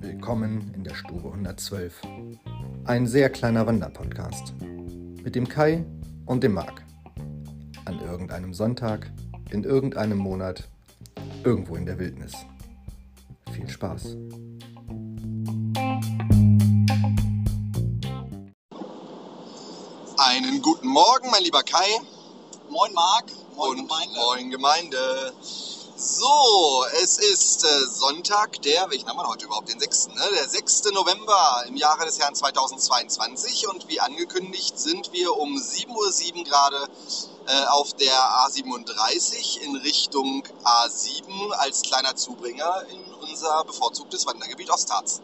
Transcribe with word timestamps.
Willkommen 0.00 0.72
in 0.74 0.82
der 0.82 0.94
Stube 0.96 1.28
112. 1.28 2.02
Ein 2.84 3.06
sehr 3.06 3.30
kleiner 3.30 3.64
Wanderpodcast. 3.64 4.54
Mit 4.60 5.36
dem 5.36 5.48
Kai 5.48 5.84
und 6.26 6.42
dem 6.42 6.54
Marc. 6.54 6.82
An 7.84 8.00
irgendeinem 8.00 8.52
Sonntag, 8.52 9.12
in 9.50 9.62
irgendeinem 9.62 10.18
Monat, 10.18 10.68
irgendwo 11.44 11.76
in 11.76 11.86
der 11.86 12.00
Wildnis. 12.00 12.32
Viel 13.52 13.68
Spaß. 13.68 14.16
Einen 20.18 20.60
guten 20.60 20.88
Morgen, 20.88 21.30
mein 21.30 21.44
lieber 21.44 21.62
Kai. 21.62 22.00
Moin 22.68 22.92
Marc, 22.94 23.26
moin 23.56 23.70
und 23.70 23.88
Gemeinde. 23.88 24.16
Moin 24.16 24.50
Gemeinde. 24.50 25.32
So, 25.96 26.84
es 27.02 27.18
ist 27.18 27.64
äh, 27.64 27.86
Sonntag, 27.86 28.60
der, 28.62 28.90
welchen 28.90 29.08
haben 29.08 29.18
wir 29.18 29.28
heute 29.28 29.44
überhaupt? 29.44 29.68
Den 29.72 29.78
6. 29.78 30.08
Ne? 30.08 30.22
Der 30.34 30.48
6. 30.48 30.84
November 30.92 31.64
im 31.68 31.76
Jahre 31.76 32.04
des 32.06 32.18
Herrn 32.18 32.34
2022 32.34 33.68
und 33.68 33.88
wie 33.88 34.00
angekündigt 34.00 34.78
sind 34.78 35.12
wir 35.12 35.36
um 35.36 35.56
7.07 35.56 36.36
Uhr 36.36 36.44
gerade 36.44 36.88
äh, 37.46 37.64
auf 37.66 37.92
der 37.94 38.12
A37 38.12 39.60
in 39.60 39.76
Richtung 39.76 40.42
A7 40.64 41.52
als 41.52 41.82
kleiner 41.82 42.16
Zubringer 42.16 42.84
in 42.90 43.00
unser 43.20 43.62
bevorzugtes 43.64 44.26
Wandergebiet 44.26 44.70
Ostharz. 44.70 45.20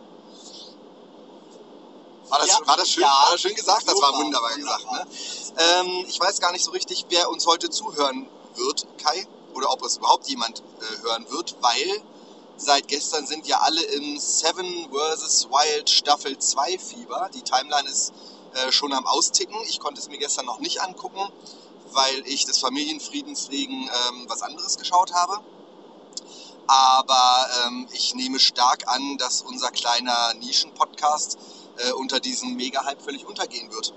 War 2.30 2.38
das, 2.40 2.48
Ja, 2.48 2.58
war 2.66 2.76
das 2.76 2.90
schön? 2.90 3.02
ja. 3.02 3.08
war 3.08 3.32
das 3.32 3.40
schön 3.40 3.54
gesagt? 3.54 3.86
Das 3.86 3.94
war 4.00 4.08
Super, 4.12 4.18
wunderbar 4.24 4.54
gesagt. 4.54 4.90
Ne? 4.92 5.06
Ähm, 5.58 6.04
ich 6.08 6.18
weiß 6.20 6.40
gar 6.40 6.52
nicht 6.52 6.64
so 6.64 6.70
richtig, 6.72 7.06
wer 7.08 7.30
uns 7.30 7.46
heute 7.46 7.70
zuhören 7.70 8.28
wird, 8.54 8.86
Kai, 9.02 9.26
oder 9.54 9.70
ob 9.72 9.82
es 9.82 9.96
überhaupt 9.96 10.28
jemand 10.28 10.60
äh, 10.80 11.02
hören 11.02 11.26
wird, 11.30 11.56
weil 11.60 12.02
seit 12.56 12.88
gestern 12.88 13.26
sind 13.26 13.46
ja 13.46 13.58
alle 13.60 13.82
im 13.82 14.18
Seven 14.18 14.88
vs. 14.90 15.48
Wild 15.50 15.88
Staffel 15.88 16.38
2 16.38 16.78
Fieber. 16.78 17.30
Die 17.34 17.42
Timeline 17.42 17.88
ist 17.88 18.12
äh, 18.54 18.72
schon 18.72 18.92
am 18.92 19.06
Austicken. 19.06 19.56
Ich 19.68 19.80
konnte 19.80 20.00
es 20.00 20.08
mir 20.08 20.18
gestern 20.18 20.46
noch 20.46 20.58
nicht 20.58 20.80
angucken, 20.82 21.20
weil 21.92 22.26
ich 22.26 22.44
des 22.46 22.58
Familienfriedens 22.58 23.48
wegen 23.50 23.88
ähm, 24.08 24.24
was 24.28 24.42
anderes 24.42 24.76
geschaut 24.76 25.12
habe. 25.14 25.40
Aber 26.66 27.46
ähm, 27.66 27.88
ich 27.92 28.14
nehme 28.14 28.38
stark 28.38 28.88
an, 28.88 29.16
dass 29.18 29.40
unser 29.42 29.70
kleiner 29.70 30.34
Nischen-Podcast 30.34 31.38
äh, 31.78 31.92
unter 31.92 32.20
diesem 32.20 32.56
Mega-Hype 32.56 33.02
völlig 33.02 33.26
untergehen 33.26 33.70
wird. 33.72 33.94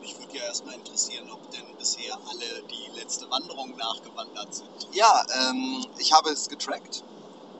Mich 0.00 0.18
würde 0.18 0.36
ja 0.36 0.44
erstmal 0.44 0.74
interessieren, 0.74 1.30
ob 1.30 1.50
denn 1.52 1.76
bisher 1.78 2.14
alle 2.28 2.62
die 2.70 2.98
letzte 2.98 3.30
Wanderung 3.30 3.76
nachgewandert 3.76 4.54
sind. 4.54 4.88
Ja, 4.92 5.24
ähm, 5.48 5.86
ich 5.98 6.12
habe 6.12 6.30
es 6.30 6.48
getrackt. 6.48 7.04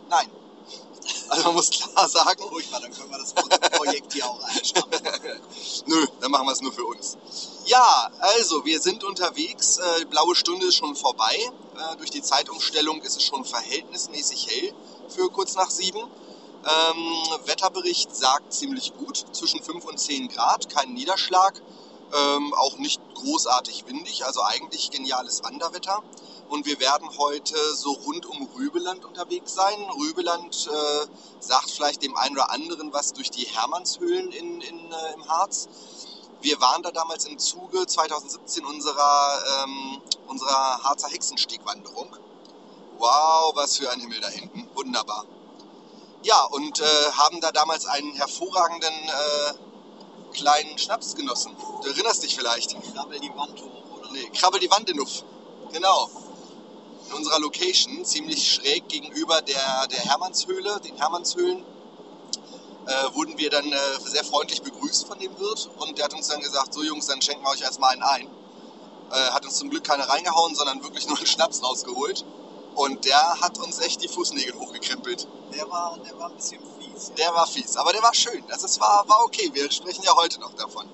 Nein. 0.09 0.31
Also 1.29 1.45
man 1.45 1.55
muss 1.55 1.71
klar 1.71 2.09
sagen, 2.09 2.43
Furchtbar, 2.49 2.81
dann 2.81 2.93
können 2.93 3.11
wir 3.11 3.19
das 3.19 3.33
Projekt 3.33 4.13
hier 4.13 4.29
auch 4.29 4.41
einstampfen. 4.43 5.01
nö, 5.87 6.07
dann 6.21 6.31
machen 6.31 6.47
wir 6.47 6.53
es 6.53 6.61
nur 6.61 6.73
für 6.73 6.85
uns. 6.85 7.17
Ja, 7.67 8.11
also 8.21 8.65
wir 8.65 8.81
sind 8.81 9.03
unterwegs. 9.05 9.79
Äh, 9.79 10.01
die 10.01 10.05
blaue 10.07 10.35
Stunde 10.35 10.67
ist 10.67 10.77
schon 10.77 10.95
vorbei. 10.95 11.35
Äh, 11.35 11.97
durch 11.97 12.11
die 12.11 12.23
Zeitumstellung 12.23 13.01
ist 13.03 13.17
es 13.17 13.25
schon 13.25 13.45
verhältnismäßig 13.45 14.47
hell 14.49 14.75
für 15.09 15.29
kurz 15.31 15.55
nach 15.55 15.71
sieben. 15.71 16.01
Ähm, 16.65 17.47
Wetterbericht 17.47 18.15
sagt 18.15 18.53
ziemlich 18.53 18.95
gut, 18.95 19.25
zwischen 19.33 19.63
5 19.63 19.85
und 19.85 19.99
10 19.99 20.29
Grad, 20.29 20.69
kein 20.69 20.95
Niederschlag, 20.95 21.61
ähm, 22.13 22.55
auch 22.55 22.77
nicht 22.79 23.01
großartig 23.15 23.87
windig, 23.87 24.25
also 24.25 24.43
eigentlich 24.43 24.91
geniales 24.91 25.43
Wanderwetter. 25.43 26.03
Und 26.49 26.67
wir 26.67 26.79
werden 26.81 27.09
heute 27.19 27.57
so 27.75 27.93
rund 27.93 28.27
um 28.27 28.49
Rübeland 28.57 29.05
unterwegs 29.05 29.55
sein. 29.55 29.79
Rübeland 29.99 30.69
äh, 30.71 31.07
sagt 31.41 31.71
vielleicht 31.71 32.03
dem 32.03 32.15
einen 32.17 32.37
oder 32.37 32.51
anderen 32.51 32.93
was 32.93 33.13
durch 33.13 33.31
die 33.31 33.47
Hermannshöhlen 33.47 34.31
in, 34.31 34.61
in, 34.61 34.93
äh, 34.93 35.15
im 35.15 35.29
Harz. 35.29 35.69
Wir 36.43 36.61
waren 36.61 36.83
da 36.83 36.91
damals 36.91 37.25
im 37.25 37.39
Zuge 37.39 37.87
2017 37.87 38.65
unserer, 38.67 39.65
ähm, 39.65 40.03
unserer 40.27 40.83
Harzer 40.83 41.09
Hexenstiegwanderung. 41.09 42.15
Wow, 42.99 43.53
was 43.55 43.79
für 43.79 43.91
ein 43.91 44.01
Himmel 44.01 44.21
da 44.21 44.29
hinten. 44.29 44.69
Wunderbar. 44.75 45.25
Ja, 46.23 46.45
und 46.45 46.81
äh, 46.81 46.85
haben 47.13 47.41
da 47.41 47.51
damals 47.51 47.87
einen 47.87 48.15
hervorragenden 48.15 48.95
äh, 48.95 50.33
kleinen 50.33 50.79
Schnaps 50.79 51.17
genossen. 51.17 51.57
Du 51.83 51.89
erinnerst 51.89 52.23
dich 52.23 52.37
vielleicht? 52.37 52.77
Krabbel 52.95 53.19
die 53.19 53.35
Wand 53.35 53.61
hoch, 53.61 53.99
oder? 53.99 54.13
Nee, 54.13 54.31
Krabbel 54.33 54.61
die 54.61 54.71
Wand 54.71 54.89
in 54.89 54.99
Nuff. 54.99 55.25
Genau. 55.73 56.09
In 57.09 57.13
unserer 57.15 57.41
Location, 57.41 58.05
ziemlich 58.05 58.53
schräg 58.53 58.89
gegenüber 58.89 59.43
der, 59.43 59.89
der 59.89 59.99
Hermannshöhle, 59.99 60.81
den 60.81 60.97
Hermannshöhlen, 60.97 61.65
äh, 62.87 63.15
wurden 63.15 63.37
wir 63.39 63.51
dann 63.51 63.71
äh, 63.73 63.77
sehr 64.05 64.25
freundlich 64.25 64.63
begrüßt 64.63 65.07
von 65.07 65.19
dem 65.19 65.37
Wirt 65.39 65.71
und 65.79 65.99
der 65.99 66.05
hat 66.05 66.15
uns 66.15 66.29
dann 66.29 66.41
gesagt, 66.41 66.73
so 66.73 66.83
Jungs, 66.83 67.07
dann 67.07 67.21
schenken 67.21 67.45
wir 67.45 67.51
euch 67.51 67.63
erstmal 67.63 67.93
einen 67.93 68.03
ein. 68.03 68.29
Äh, 69.11 69.31
hat 69.33 69.45
uns 69.45 69.57
zum 69.57 69.71
Glück 69.71 69.85
keine 69.85 70.09
reingehauen, 70.09 70.55
sondern 70.55 70.83
wirklich 70.83 71.09
nur 71.09 71.17
einen 71.17 71.27
Schnaps 71.27 71.63
rausgeholt. 71.63 72.25
Und 72.75 73.05
der 73.05 73.41
hat 73.41 73.59
uns 73.59 73.81
echt 73.81 74.03
die 74.03 74.09
Fußnägel 74.09 74.55
hochgekrempelt. 74.83 75.29
Der 75.55 75.69
war, 75.71 75.99
der 76.05 76.19
war 76.19 76.31
ein 76.31 76.37
bisschen 76.37 76.61
fies. 76.79 77.13
Der 77.17 77.35
war 77.35 77.47
fies, 77.47 77.77
aber 77.77 77.93
der 77.93 78.03
war 78.03 78.15
schön. 78.15 78.45
Also 78.51 78.67
es 78.67 78.81
war, 78.81 79.05
war 79.09 79.25
okay. 79.25 79.51
Wir 79.53 79.71
sprechen 79.71 80.03
ja 80.05 80.15
heute 80.17 80.41
noch 80.41 80.55
davon. 80.55 80.89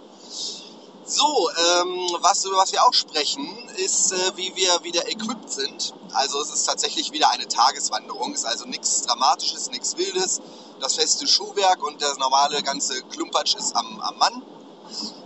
So, 1.05 1.49
ähm, 1.81 2.17
was, 2.21 2.45
über 2.45 2.59
was 2.59 2.73
wir 2.73 2.85
auch 2.85 2.93
sprechen, 2.93 3.47
ist, 3.77 4.13
äh, 4.13 4.37
wie 4.37 4.55
wir 4.57 4.83
wieder 4.83 5.09
equipped 5.09 5.51
sind. 5.51 5.95
Also 6.13 6.41
es 6.43 6.51
ist 6.51 6.65
tatsächlich 6.65 7.13
wieder 7.13 7.31
eine 7.31 7.49
Tageswanderung. 7.49 8.35
Ist 8.35 8.45
also 8.45 8.67
nichts 8.67 9.03
Dramatisches, 9.03 9.71
nichts 9.71 9.97
Wildes. 9.97 10.43
Das 10.81 10.97
feste 10.97 11.27
Schuhwerk 11.27 11.83
und 11.83 12.03
der 12.03 12.15
normale 12.19 12.63
ganze 12.63 13.03
Klumpatsch 13.05 13.57
ist 13.57 13.75
am, 13.75 14.01
am 14.01 14.19
Mann. 14.19 14.43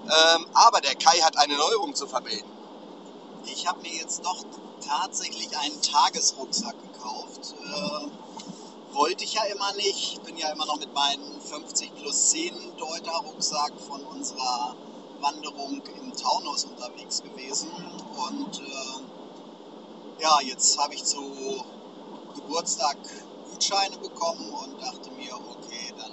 Ähm, 0.05 0.47
aber 0.55 0.81
der 0.81 0.95
Kai 0.95 1.19
hat 1.21 1.37
eine 1.37 1.57
Neuerung 1.57 1.95
zu 1.95 2.07
vermelden. 2.07 2.51
Ich 3.45 3.67
habe 3.67 3.81
mir 3.83 3.93
jetzt 3.93 4.25
doch 4.25 4.45
tatsächlich 4.87 5.57
einen 5.59 5.81
Tagesrucksack 5.83 6.77
gekauft. 6.81 7.55
Äh, 7.61 8.09
wollte 8.93 9.25
ich 9.25 9.35
ja 9.35 9.45
immer 9.45 9.73
nicht. 9.75 10.13
Ich 10.15 10.21
bin 10.21 10.37
ja 10.37 10.51
immer 10.51 10.67
noch 10.67 10.79
mit 10.79 10.93
meinem 10.93 11.41
50 11.41 11.95
plus 11.97 12.31
10 12.31 12.77
Deuter 12.77 13.13
Rucksack 13.27 13.73
von 13.87 14.05
unserer 14.05 14.77
Wanderung 15.21 15.83
im 16.01 16.13
Taunus 16.17 16.65
unterwegs 16.65 17.23
gewesen. 17.23 17.71
Und 18.17 18.61
äh, 18.61 20.23
ja, 20.23 20.41
jetzt 20.43 20.79
habe 20.79 20.95
ich 20.95 21.05
zu 21.05 21.65
Geburtstag 22.35 22.97
Gutscheine 23.51 23.97
bekommen 23.99 24.51
und 24.53 24.81
dachte 24.81 25.11
mir, 25.13 25.35
okay, 25.37 25.93
dann 25.99 26.13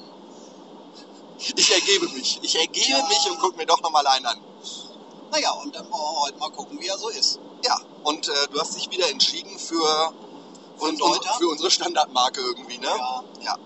Ich 1.55 1.71
ergebe 1.71 2.09
mich. 2.09 2.39
Ich 2.41 2.55
ergebe 2.55 2.89
Ja. 2.99 3.07
mich 3.07 3.29
und 3.29 3.39
gucke 3.39 3.57
mir 3.57 3.65
doch 3.65 3.81
nochmal 3.81 4.05
einen 4.07 4.25
an. 4.25 4.39
Naja, 5.31 5.51
und 5.63 5.75
dann 5.75 5.83
wollen 5.91 6.01
wir 6.01 6.21
heute 6.21 6.37
mal 6.39 6.51
gucken, 6.51 6.79
wie 6.79 6.87
er 6.87 6.97
so 6.97 7.09
ist. 7.09 7.39
Ja, 7.63 7.79
und 8.03 8.27
äh, 8.27 8.47
du 8.51 8.59
hast 8.59 8.75
dich 8.75 8.89
wieder 8.89 9.09
entschieden 9.09 9.57
für, 9.59 10.13
und, 10.79 11.01
unsere, 11.01 11.33
für 11.37 11.47
unsere 11.47 11.71
Standardmarke 11.71 12.41
irgendwie, 12.41 12.77
ne? 12.77 12.87
Ja. 12.87 13.23
Ja. 13.41 13.57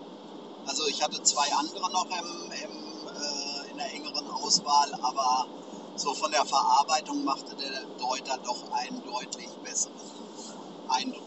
Also 0.65 0.87
ich 0.87 1.03
hatte 1.03 1.21
zwei 1.23 1.51
andere 1.53 1.91
noch 1.91 2.05
im, 2.05 2.51
im, 2.51 3.07
äh, 3.07 3.71
in 3.71 3.77
der 3.77 3.93
engeren 3.93 4.29
Auswahl, 4.31 4.93
aber 5.01 5.47
so 5.95 6.13
von 6.13 6.31
der 6.31 6.45
Verarbeitung 6.45 7.23
machte 7.23 7.55
der 7.55 7.83
Deuter 7.99 8.37
doch 8.43 8.71
einen 8.71 9.03
deutlich 9.05 9.49
besseren 9.63 9.93
Eindruck. 10.89 11.23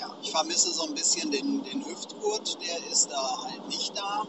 Ja, 0.00 0.10
ich 0.22 0.30
vermisse 0.30 0.72
so 0.72 0.84
ein 0.84 0.94
bisschen 0.94 1.30
den, 1.30 1.62
den 1.64 1.84
Hüftgurt, 1.84 2.58
der 2.62 2.86
ist 2.90 3.10
da 3.10 3.42
halt 3.44 3.68
nicht 3.68 3.96
da. 3.96 4.24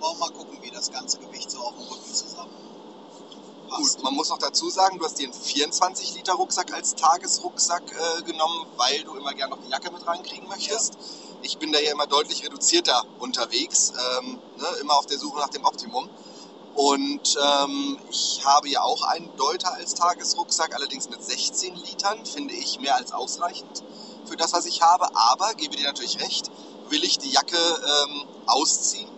Wollen 0.00 0.18
wir 0.18 0.18
mal 0.18 0.30
gucken, 0.30 0.58
wie 0.62 0.70
das 0.70 0.90
ganze 0.90 1.18
Gewicht 1.18 1.50
so 1.50 1.60
auf 1.60 1.74
dem 1.74 1.86
Rücken 1.86 2.14
zusammen. 2.14 2.69
Gut, 3.70 4.02
man 4.02 4.14
muss 4.14 4.30
noch 4.30 4.38
dazu 4.38 4.68
sagen, 4.68 4.98
du 4.98 5.04
hast 5.04 5.18
dir 5.20 5.24
einen 5.24 5.32
24 5.32 6.14
Liter 6.14 6.32
Rucksack 6.32 6.72
als 6.74 6.96
Tagesrucksack 6.96 7.84
äh, 7.92 8.22
genommen, 8.22 8.66
weil 8.76 9.04
du 9.04 9.14
immer 9.14 9.32
gerne 9.32 9.54
noch 9.54 9.62
die 9.62 9.70
Jacke 9.70 9.92
mit 9.92 10.04
reinkriegen 10.04 10.48
möchtest. 10.48 10.98
Ich 11.42 11.56
bin 11.58 11.70
da 11.70 11.78
ja 11.78 11.92
immer 11.92 12.08
deutlich 12.08 12.44
reduzierter 12.44 13.04
unterwegs, 13.20 13.92
ähm, 14.18 14.40
ne, 14.56 14.66
immer 14.80 14.98
auf 14.98 15.06
der 15.06 15.18
Suche 15.18 15.38
nach 15.38 15.50
dem 15.50 15.64
Optimum. 15.64 16.10
Und 16.74 17.38
ähm, 17.40 17.98
ich 18.10 18.40
habe 18.44 18.68
ja 18.68 18.82
auch 18.82 19.04
einen 19.04 19.36
Deuter 19.36 19.72
als 19.72 19.94
Tagesrucksack, 19.94 20.74
allerdings 20.74 21.08
mit 21.08 21.22
16 21.22 21.76
Litern, 21.76 22.26
finde 22.26 22.54
ich 22.54 22.80
mehr 22.80 22.96
als 22.96 23.12
ausreichend 23.12 23.84
für 24.24 24.36
das, 24.36 24.52
was 24.52 24.66
ich 24.66 24.82
habe. 24.82 25.14
Aber, 25.14 25.54
gebe 25.54 25.76
dir 25.76 25.86
natürlich 25.86 26.20
recht, 26.20 26.50
will 26.88 27.04
ich 27.04 27.18
die 27.18 27.30
Jacke 27.30 27.56
ähm, 27.56 28.26
ausziehen, 28.46 29.08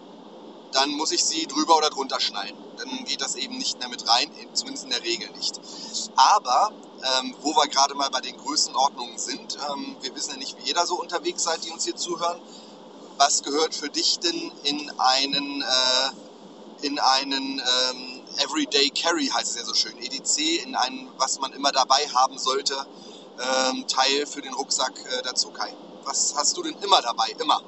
dann 0.72 0.90
muss 0.90 1.12
ich 1.12 1.24
sie 1.24 1.46
drüber 1.46 1.76
oder 1.76 1.90
drunter 1.90 2.20
schnallen. 2.20 2.56
Dann 2.76 3.04
geht 3.04 3.20
das 3.20 3.36
eben 3.36 3.58
nicht 3.58 3.78
mehr 3.78 3.88
mit 3.88 4.06
rein, 4.08 4.30
zumindest 4.54 4.84
in 4.84 4.90
der 4.90 5.02
Regel 5.02 5.30
nicht. 5.30 5.60
Aber, 6.16 6.72
ähm, 7.20 7.34
wo 7.42 7.54
wir 7.54 7.68
gerade 7.68 7.94
mal 7.94 8.10
bei 8.10 8.20
den 8.20 8.36
Größenordnungen 8.36 9.18
sind, 9.18 9.58
ähm, 9.70 9.96
wir 10.00 10.14
wissen 10.14 10.32
ja 10.32 10.36
nicht, 10.38 10.56
wie 10.58 10.66
jeder 10.66 10.86
so 10.86 10.98
unterwegs 10.98 11.44
seid, 11.44 11.64
die 11.64 11.70
uns 11.70 11.84
hier 11.84 11.96
zuhören. 11.96 12.40
Was 13.18 13.42
gehört 13.42 13.74
für 13.74 13.90
dich 13.90 14.18
denn 14.18 14.50
in 14.64 14.90
einen, 14.98 15.62
äh, 15.62 16.86
in 16.86 16.98
einen 16.98 17.60
ähm, 17.60 18.22
Everyday 18.38 18.90
Carry, 18.90 19.26
heißt 19.26 19.50
es 19.50 19.56
ja 19.56 19.64
so 19.64 19.74
schön, 19.74 19.96
EDC, 19.98 20.64
in 20.64 20.74
einen, 20.74 21.10
was 21.18 21.38
man 21.38 21.52
immer 21.52 21.70
dabei 21.70 22.08
haben 22.14 22.38
sollte, 22.38 22.74
ähm, 23.38 23.86
Teil 23.86 24.26
für 24.26 24.40
den 24.40 24.54
Rucksack 24.54 24.92
äh, 24.98 25.22
dazu, 25.22 25.50
Kai? 25.50 25.74
Was 26.04 26.34
hast 26.36 26.56
du 26.56 26.62
denn 26.62 26.76
immer 26.82 27.00
dabei? 27.02 27.34
Immer. 27.38 27.62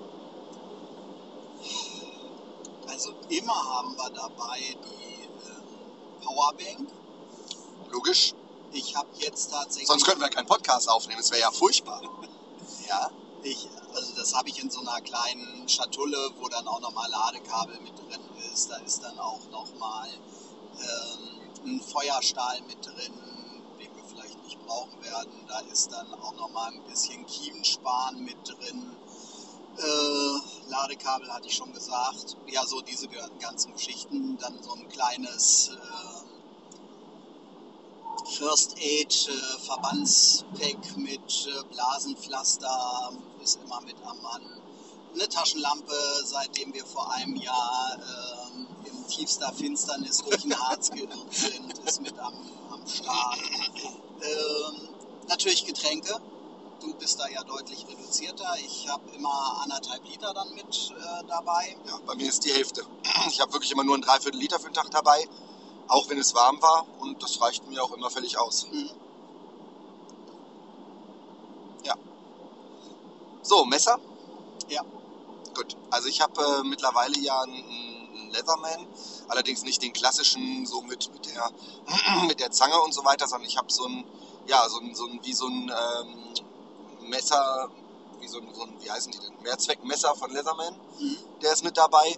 Also 2.95 3.13
immer 3.29 3.57
haben 3.57 3.97
wir 3.97 4.09
dabei 4.11 4.61
die 4.61 5.25
ähm, 5.25 6.25
Powerbank. 6.25 6.89
Logisch. 7.91 8.35
Ich 8.73 8.95
habe 8.95 9.09
jetzt 9.17 9.51
tatsächlich. 9.51 9.89
Sonst 9.89 10.05
könnten 10.05 10.21
wir 10.21 10.29
keinen 10.29 10.47
Podcast 10.47 10.89
aufnehmen. 10.89 11.19
Das 11.21 11.33
wäre 11.33 11.41
ja 11.43 11.51
furchtbar. 11.51 12.03
Ja. 12.89 13.11
Ich, 13.43 13.69
also 13.95 14.15
das 14.15 14.35
habe 14.35 14.49
ich 14.49 14.63
in 14.63 14.71
so 14.71 14.81
einer 14.81 15.01
kleinen 15.01 15.69
Schatulle, 15.69 16.31
wo 16.39 16.49
dann 16.49 16.67
auch 16.69 16.81
nochmal 16.81 17.11
Ladekabel 17.11 17.79
mit 17.81 17.99
drin 17.99 18.21
ist. 18.53 18.71
Da 18.71 18.77
ist 18.77 19.03
dann 19.03 19.19
auch 19.19 19.41
nochmal 19.51 20.09
ähm, 20.09 21.41
ein 21.67 21.81
Feuerstahl 21.81 22.61
mit 22.63 22.85
drin, 22.87 23.13
den 23.79 23.97
wir 23.97 24.05
vielleicht 24.05 24.43
nicht 24.45 24.65
brauchen 24.67 25.03
werden. 25.03 25.33
Da 25.49 25.61
ist 25.73 25.93
dann 25.93 26.13
auch 26.15 26.35
nochmal 26.37 26.73
ein 26.73 26.83
bisschen 26.85 27.27
Kiemenspan 27.27 28.23
mit 28.23 28.37
drin. 28.47 28.97
Äh, 29.77 30.71
Ladekabel 30.71 31.33
hatte 31.33 31.49
ich 31.49 31.55
schon 31.55 31.73
gesagt. 31.73 32.37
Ja, 32.47 32.65
so 32.65 32.81
diese 32.81 33.09
ganzen 33.41 33.73
Geschichten. 33.73 34.39
Dann 34.39 34.63
so 34.63 34.73
ein 34.73 34.89
kleines 34.89 35.71
äh, 35.71 36.35
First 38.39 38.77
Aid 38.79 39.29
äh, 39.29 39.59
Verbandspack 39.61 40.97
mit 40.97 41.47
äh, 41.47 41.65
Blasenpflaster 41.73 43.13
ist 43.43 43.59
immer 43.65 43.81
mit 43.83 43.97
am 44.05 44.21
Mann. 44.23 44.43
Eine 45.15 45.29
Taschenlampe, 45.29 45.95
seitdem 46.25 46.73
wir 46.75 46.85
vor 46.85 47.13
einem 47.13 47.37
Jahr 47.37 47.99
ähm, 47.99 48.67
in 48.85 49.07
tiefster 49.07 49.53
Finsternis 49.53 50.19
durch 50.19 50.43
den 50.43 50.59
Harz 50.59 50.91
geirrt 50.91 51.13
sind, 51.31 51.79
ist 51.87 52.01
mit 52.01 52.19
am, 52.19 52.35
am 52.73 52.87
Start. 52.89 53.39
Ähm, 54.23 54.89
natürlich 55.29 55.65
Getränke. 55.67 56.21
Du 56.85 56.93
bist 56.93 57.19
da 57.19 57.27
ja 57.29 57.43
deutlich 57.45 57.87
reduzierter. 57.89 58.57
Ich 58.59 58.87
habe 58.91 59.11
immer 59.13 59.63
anderthalb 59.63 60.05
Liter 60.05 60.35
dann 60.35 60.55
mit 60.55 60.93
äh, 60.95 61.27
dabei. 61.27 61.77
Ja, 61.87 61.99
bei 62.05 62.15
mir 62.15 62.29
ist 62.29 62.45
die 62.45 62.53
Hälfte. 62.53 62.85
Ich 63.29 63.41
habe 63.41 63.55
wirklich 63.55 63.73
immer 63.73 63.85
nur 63.85 63.97
ein 63.97 64.03
Dreiviertel 64.03 64.39
Liter 64.39 64.59
für 64.59 64.69
den 64.69 64.75
Tag 64.75 64.91
dabei, 64.91 65.27
auch 65.89 66.11
wenn 66.11 66.19
es 66.19 66.35
warm 66.35 66.61
war 66.61 66.85
und 66.99 67.23
das 67.23 67.41
reicht 67.41 67.67
mir 67.69 67.83
auch 67.83 67.93
immer 67.93 68.11
völlig 68.11 68.37
aus. 68.37 68.67
Mhm. 68.71 68.91
Ja. 71.85 71.95
So, 73.43 73.65
Messer? 73.65 73.99
Ja. 74.69 74.83
Gut. 75.55 75.77
Also 75.91 76.09
ich 76.09 76.21
habe 76.21 76.39
äh, 76.43 76.69
mittlerweile 76.69 77.19
ja 77.19 77.41
einen, 77.41 77.65
einen 77.65 78.31
Leatherman, 78.31 78.87
allerdings 79.29 79.63
nicht 79.63 79.83
den 79.83 79.95
klassischen, 79.95 80.67
so 80.67 80.83
mit, 80.83 81.11
mit, 81.15 81.35
der, 81.35 81.51
mit 82.27 82.41
der 82.41 82.51
Zange 82.51 82.79
und 82.83 82.93
so 82.93 83.07
weiter, 83.07 83.27
sondern 83.27 83.49
ich 83.49 83.57
habe 83.57 83.73
so 83.73 83.87
ein, 83.87 84.05
ja, 84.47 84.69
so 84.69 84.81
ein, 84.81 84.95
so 84.95 85.07
ein, 85.07 85.21
wie 85.23 85.33
so 85.33 85.47
ein 85.47 85.71
ähm, 85.71 86.35
Messer, 87.09 87.69
wie 88.21 88.29
so 88.29 88.39
ein, 88.39 88.49
so 88.55 88.63
ein, 88.63 88.75
wie 88.81 88.91
heißen 88.91 89.13
die 89.13 89.19
denn? 89.19 89.33
Mehrzweckmesser 89.43 90.15
von 90.15 90.31
Leatherman, 90.33 90.75
Mhm. 90.99 91.17
der 91.43 91.53
ist 91.53 91.65
mit 91.65 91.77
dabei. 91.77 92.17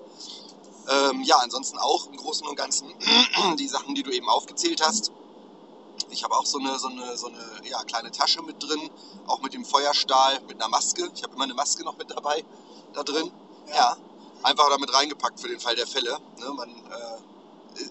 Ähm, 0.89 1.23
ja, 1.23 1.37
ansonsten 1.39 1.79
auch 1.79 2.07
im 2.07 2.17
Großen 2.17 2.47
und 2.47 2.57
Ganzen 2.57 2.93
die 3.59 3.69
Sachen, 3.69 3.95
die 3.95 4.03
du 4.03 4.11
eben 4.13 4.29
aufgezählt 4.29 4.81
hast. 4.87 5.11
Ich 6.11 6.23
habe 6.23 6.37
auch 6.37 6.47
so 6.47 6.59
eine, 6.59 6.79
so 6.79 6.89
eine, 6.89 7.17
so 7.17 7.27
eine 7.27 7.39
ja, 7.65 7.83
kleine 7.85 8.11
Tasche 8.13 8.41
mit 8.43 8.63
drin, 8.63 8.91
auch 9.27 9.41
mit 9.41 9.55
dem 9.55 9.65
Feuerstahl, 9.65 10.41
mit 10.43 10.55
einer 10.61 10.69
Maske. 10.69 11.11
Ich 11.15 11.23
habe 11.25 11.35
immer 11.35 11.45
eine 11.45 11.55
Maske 11.55 11.83
noch 11.85 11.97
mit 11.97 12.11
dabei, 12.11 12.45
da 12.93 13.03
drin. 13.03 13.33
Ja, 13.75 13.97
einfach 14.43 14.69
damit 14.71 14.95
reingepackt 14.95 15.41
für 15.41 15.49
den 15.49 15.59
Fall 15.59 15.75
der 15.75 15.87
Fälle. 15.87 16.19
Ne? 16.39 16.51
Man 16.53 16.69
äh, 16.71 17.19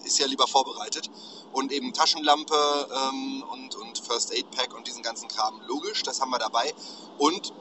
ist 0.04 0.18
ja 0.18 0.26
lieber 0.26 0.46
vorbereitet. 0.46 1.10
Und 1.52 1.72
eben 1.72 1.92
Taschenlampe 1.92 2.54
ähm, 2.54 3.44
und, 3.50 3.74
und 3.76 3.98
First 3.98 4.32
Aid 4.32 4.50
Pack 4.50 4.74
und 4.74 4.86
diesen 4.86 5.02
ganzen 5.02 5.28
Kram. 5.28 5.60
Logisch, 5.66 6.02
das 6.02 6.20
haben 6.20 6.30
wir 6.30 6.38
dabei. 6.38 6.74
Und 7.18 7.52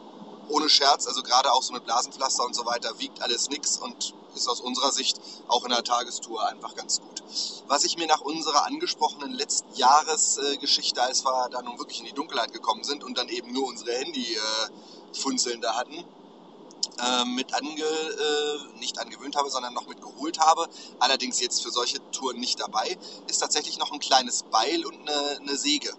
ohne 0.49 0.69
Scherz, 0.69 1.07
also 1.07 1.23
gerade 1.23 1.51
auch 1.51 1.63
so 1.63 1.73
mit 1.73 1.85
Blasenpflaster 1.85 2.45
und 2.45 2.55
so 2.55 2.65
weiter, 2.65 2.99
wiegt 2.99 3.21
alles 3.21 3.49
nix 3.49 3.77
und 3.77 4.13
ist 4.35 4.47
aus 4.47 4.59
unserer 4.59 4.91
Sicht 4.91 5.19
auch 5.47 5.63
in 5.63 5.69
der 5.69 5.83
Tagestour 5.83 6.45
einfach 6.45 6.75
ganz 6.75 6.99
gut. 6.99 7.23
Was 7.67 7.83
ich 7.85 7.97
mir 7.97 8.07
nach 8.07 8.21
unserer 8.21 8.65
angesprochenen 8.65 9.31
letzten 9.31 9.73
Jahresgeschichte, 9.75 11.01
als 11.01 11.23
wir 11.23 11.49
da 11.49 11.61
nun 11.61 11.79
wirklich 11.79 11.99
in 11.99 12.05
die 12.05 12.13
Dunkelheit 12.13 12.51
gekommen 12.53 12.83
sind 12.83 13.03
und 13.03 13.17
dann 13.17 13.29
eben 13.29 13.53
nur 13.53 13.67
unsere 13.67 13.93
Handy-Funzeln 13.93 15.61
da 15.61 15.75
hatten, 15.75 16.03
äh, 16.99 17.25
mit 17.25 17.53
ange, 17.53 17.81
äh, 17.81 18.79
nicht 18.79 18.99
angewöhnt 18.99 19.35
habe, 19.35 19.49
sondern 19.49 19.73
noch 19.73 19.87
mit 19.87 20.01
geholt 20.01 20.39
habe, 20.39 20.67
allerdings 20.99 21.39
jetzt 21.39 21.63
für 21.63 21.71
solche 21.71 21.99
Touren 22.11 22.39
nicht 22.39 22.59
dabei, 22.59 22.97
ist 23.27 23.39
tatsächlich 23.39 23.77
noch 23.77 23.91
ein 23.91 23.99
kleines 23.99 24.43
Beil 24.43 24.85
und 24.85 24.95
eine, 25.01 25.39
eine 25.39 25.57
Säge. 25.57 25.93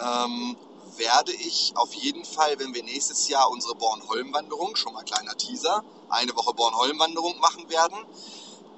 Ähm, 0.00 0.56
werde 0.96 1.32
ich 1.32 1.72
auf 1.76 1.94
jeden 1.94 2.24
Fall, 2.24 2.58
wenn 2.58 2.74
wir 2.74 2.82
nächstes 2.82 3.28
Jahr 3.28 3.50
unsere 3.50 3.74
Bornholm-Wanderung, 3.74 4.76
schon 4.76 4.92
mal 4.94 5.04
kleiner 5.04 5.36
Teaser, 5.36 5.84
eine 6.08 6.34
Woche 6.34 6.54
Bornholm-Wanderung 6.54 7.38
machen 7.38 7.68
werden, 7.70 7.96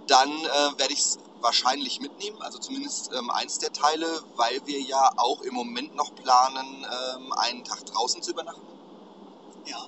dann 0.06 0.28
äh, 0.28 0.78
werde 0.78 0.92
ich 0.92 1.00
es 1.00 1.18
wahrscheinlich 1.40 2.00
mitnehmen, 2.00 2.40
also 2.42 2.58
zumindest 2.58 3.12
ähm, 3.12 3.30
eins 3.30 3.58
der 3.58 3.72
Teile, 3.72 4.22
weil 4.36 4.60
wir 4.66 4.80
ja 4.80 5.10
auch 5.16 5.40
im 5.42 5.54
Moment 5.54 5.94
noch 5.94 6.14
planen, 6.14 6.86
ähm, 7.16 7.32
einen 7.32 7.64
Tag 7.64 7.84
draußen 7.86 8.22
zu 8.22 8.32
übernachten. 8.32 8.79
Ja. 9.66 9.86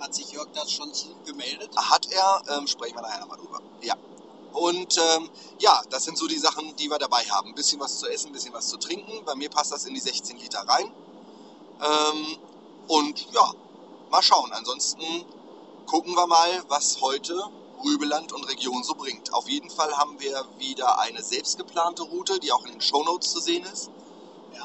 Hat 0.00 0.14
sich 0.14 0.32
Jörg 0.32 0.48
das 0.54 0.72
schon 0.72 0.90
gemeldet? 1.26 1.70
Hat 1.76 2.06
er, 2.10 2.42
ähm, 2.56 2.66
sprechen 2.66 2.96
wir 2.96 3.02
nachher 3.02 3.20
nochmal 3.20 3.38
drüber. 3.38 3.60
Ja. 3.82 3.94
Und 4.52 4.98
ähm, 4.98 5.30
ja, 5.58 5.82
das 5.90 6.04
sind 6.04 6.18
so 6.18 6.26
die 6.26 6.38
Sachen, 6.38 6.74
die 6.76 6.88
wir 6.88 6.98
dabei 6.98 7.22
haben. 7.24 7.48
Ein 7.48 7.54
bisschen 7.54 7.80
was 7.80 7.98
zu 7.98 8.08
essen, 8.08 8.28
ein 8.28 8.32
bisschen 8.32 8.54
was 8.54 8.68
zu 8.68 8.78
trinken. 8.78 9.24
Bei 9.24 9.34
mir 9.34 9.50
passt 9.50 9.72
das 9.72 9.84
in 9.84 9.94
die 9.94 10.00
16 10.00 10.38
Liter 10.38 10.60
rein. 10.60 10.90
Ähm, 11.82 12.38
und 12.88 13.32
ja, 13.32 13.52
mal 14.10 14.22
schauen. 14.22 14.50
Ansonsten 14.52 15.24
gucken 15.86 16.14
wir 16.14 16.26
mal, 16.26 16.64
was 16.68 17.00
heute 17.00 17.34
Rübeland 17.84 18.32
und 18.32 18.44
Region 18.48 18.82
so 18.82 18.94
bringt. 18.94 19.32
Auf 19.32 19.48
jeden 19.48 19.70
Fall 19.70 19.96
haben 19.96 20.20
wir 20.20 20.44
wieder 20.58 20.98
eine 21.00 21.22
selbst 21.22 21.56
geplante 21.58 22.02
Route, 22.02 22.38
die 22.40 22.52
auch 22.52 22.64
in 22.64 22.72
den 22.72 22.80
Shownotes 22.80 23.30
zu 23.30 23.40
sehen 23.40 23.64
ist. 23.64 23.90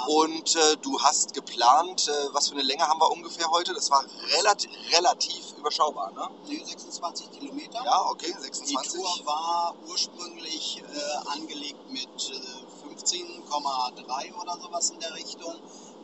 Und 0.08 0.56
äh, 0.56 0.78
du 0.82 1.00
hast 1.00 1.34
geplant, 1.34 2.08
äh, 2.08 2.34
was 2.34 2.50
für 2.50 2.56
eine 2.56 2.64
Länge 2.64 2.88
haben 2.88 3.00
wir 3.00 3.12
ungefähr 3.12 3.50
heute? 3.50 3.74
Das 3.74 3.90
war 3.90 4.04
relativ, 4.38 4.70
relativ 4.96 5.54
überschaubar, 5.58 6.12
ne? 6.12 6.30
Nee, 6.48 6.64
26 6.64 7.32
Kilometer. 7.32 7.84
Ja, 7.84 8.06
okay, 8.10 8.34
Die 8.38 8.42
26. 8.42 8.94
Tour 8.94 9.26
war 9.26 9.76
ursprünglich 9.88 10.84
äh, 10.84 11.30
angelegt 11.38 11.90
mit 11.90 12.08
äh, 12.30 12.86
15,3 12.88 14.42
oder 14.42 14.58
sowas 14.62 14.90
in 14.92 15.00
der 15.00 15.14
Richtung. 15.16 15.56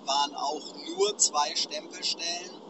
Waren 0.06 0.36
auch 0.36 0.74
nur 0.88 1.18
zwei 1.18 1.56
Stempelstellen. 1.56 2.62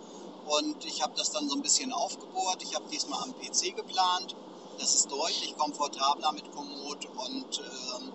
Und 0.48 0.84
ich 0.86 1.02
habe 1.02 1.14
das 1.16 1.32
dann 1.32 1.48
so 1.48 1.56
ein 1.56 1.62
bisschen 1.62 1.94
aufgebohrt. 1.94 2.62
Ich 2.64 2.76
habe 2.76 2.86
diesmal 2.92 3.24
am 3.24 3.34
PC 3.34 3.76
geplant. 3.76 4.36
Das 4.80 4.96
ist 4.96 5.12
deutlich 5.12 5.56
komfortabler 5.58 6.32
mit 6.34 6.52
Komoot. 6.52 7.06
Und 7.06 7.60
ähm, 7.60 8.12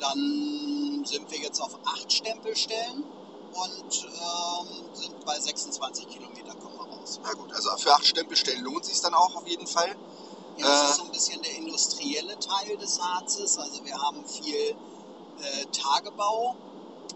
dann 0.00 1.04
sind 1.04 1.30
wir 1.30 1.38
jetzt 1.38 1.60
auf 1.60 1.78
acht 1.84 2.12
Stempelstellen 2.12 3.04
und 3.52 4.04
ähm, 4.06 4.94
sind 4.94 5.24
bei 5.24 5.38
26 5.38 6.08
Kilometer 6.08 6.54
kommen 6.56 6.76
wir 6.78 6.96
raus. 6.96 7.20
Na 7.22 7.32
gut, 7.32 7.52
also 7.52 7.70
für 7.76 7.92
acht 7.94 8.06
Stempelstellen 8.06 8.62
lohnt 8.64 8.84
sich 8.84 9.00
dann 9.00 9.14
auch 9.14 9.34
auf 9.36 9.46
jeden 9.46 9.66
Fall. 9.66 9.94
Ja, 10.56 10.66
das 10.68 10.82
Äh. 10.82 10.90
ist 10.90 10.96
so 10.96 11.02
ein 11.04 11.12
bisschen 11.12 11.42
der 11.42 11.54
industrielle 11.56 12.38
Teil 12.38 12.76
des 12.76 13.00
Harzes. 13.00 13.58
Also 13.58 13.84
wir 13.84 13.96
haben 14.00 14.24
viel 14.26 14.54
äh, 15.40 15.64
Tagebau, 15.72 16.54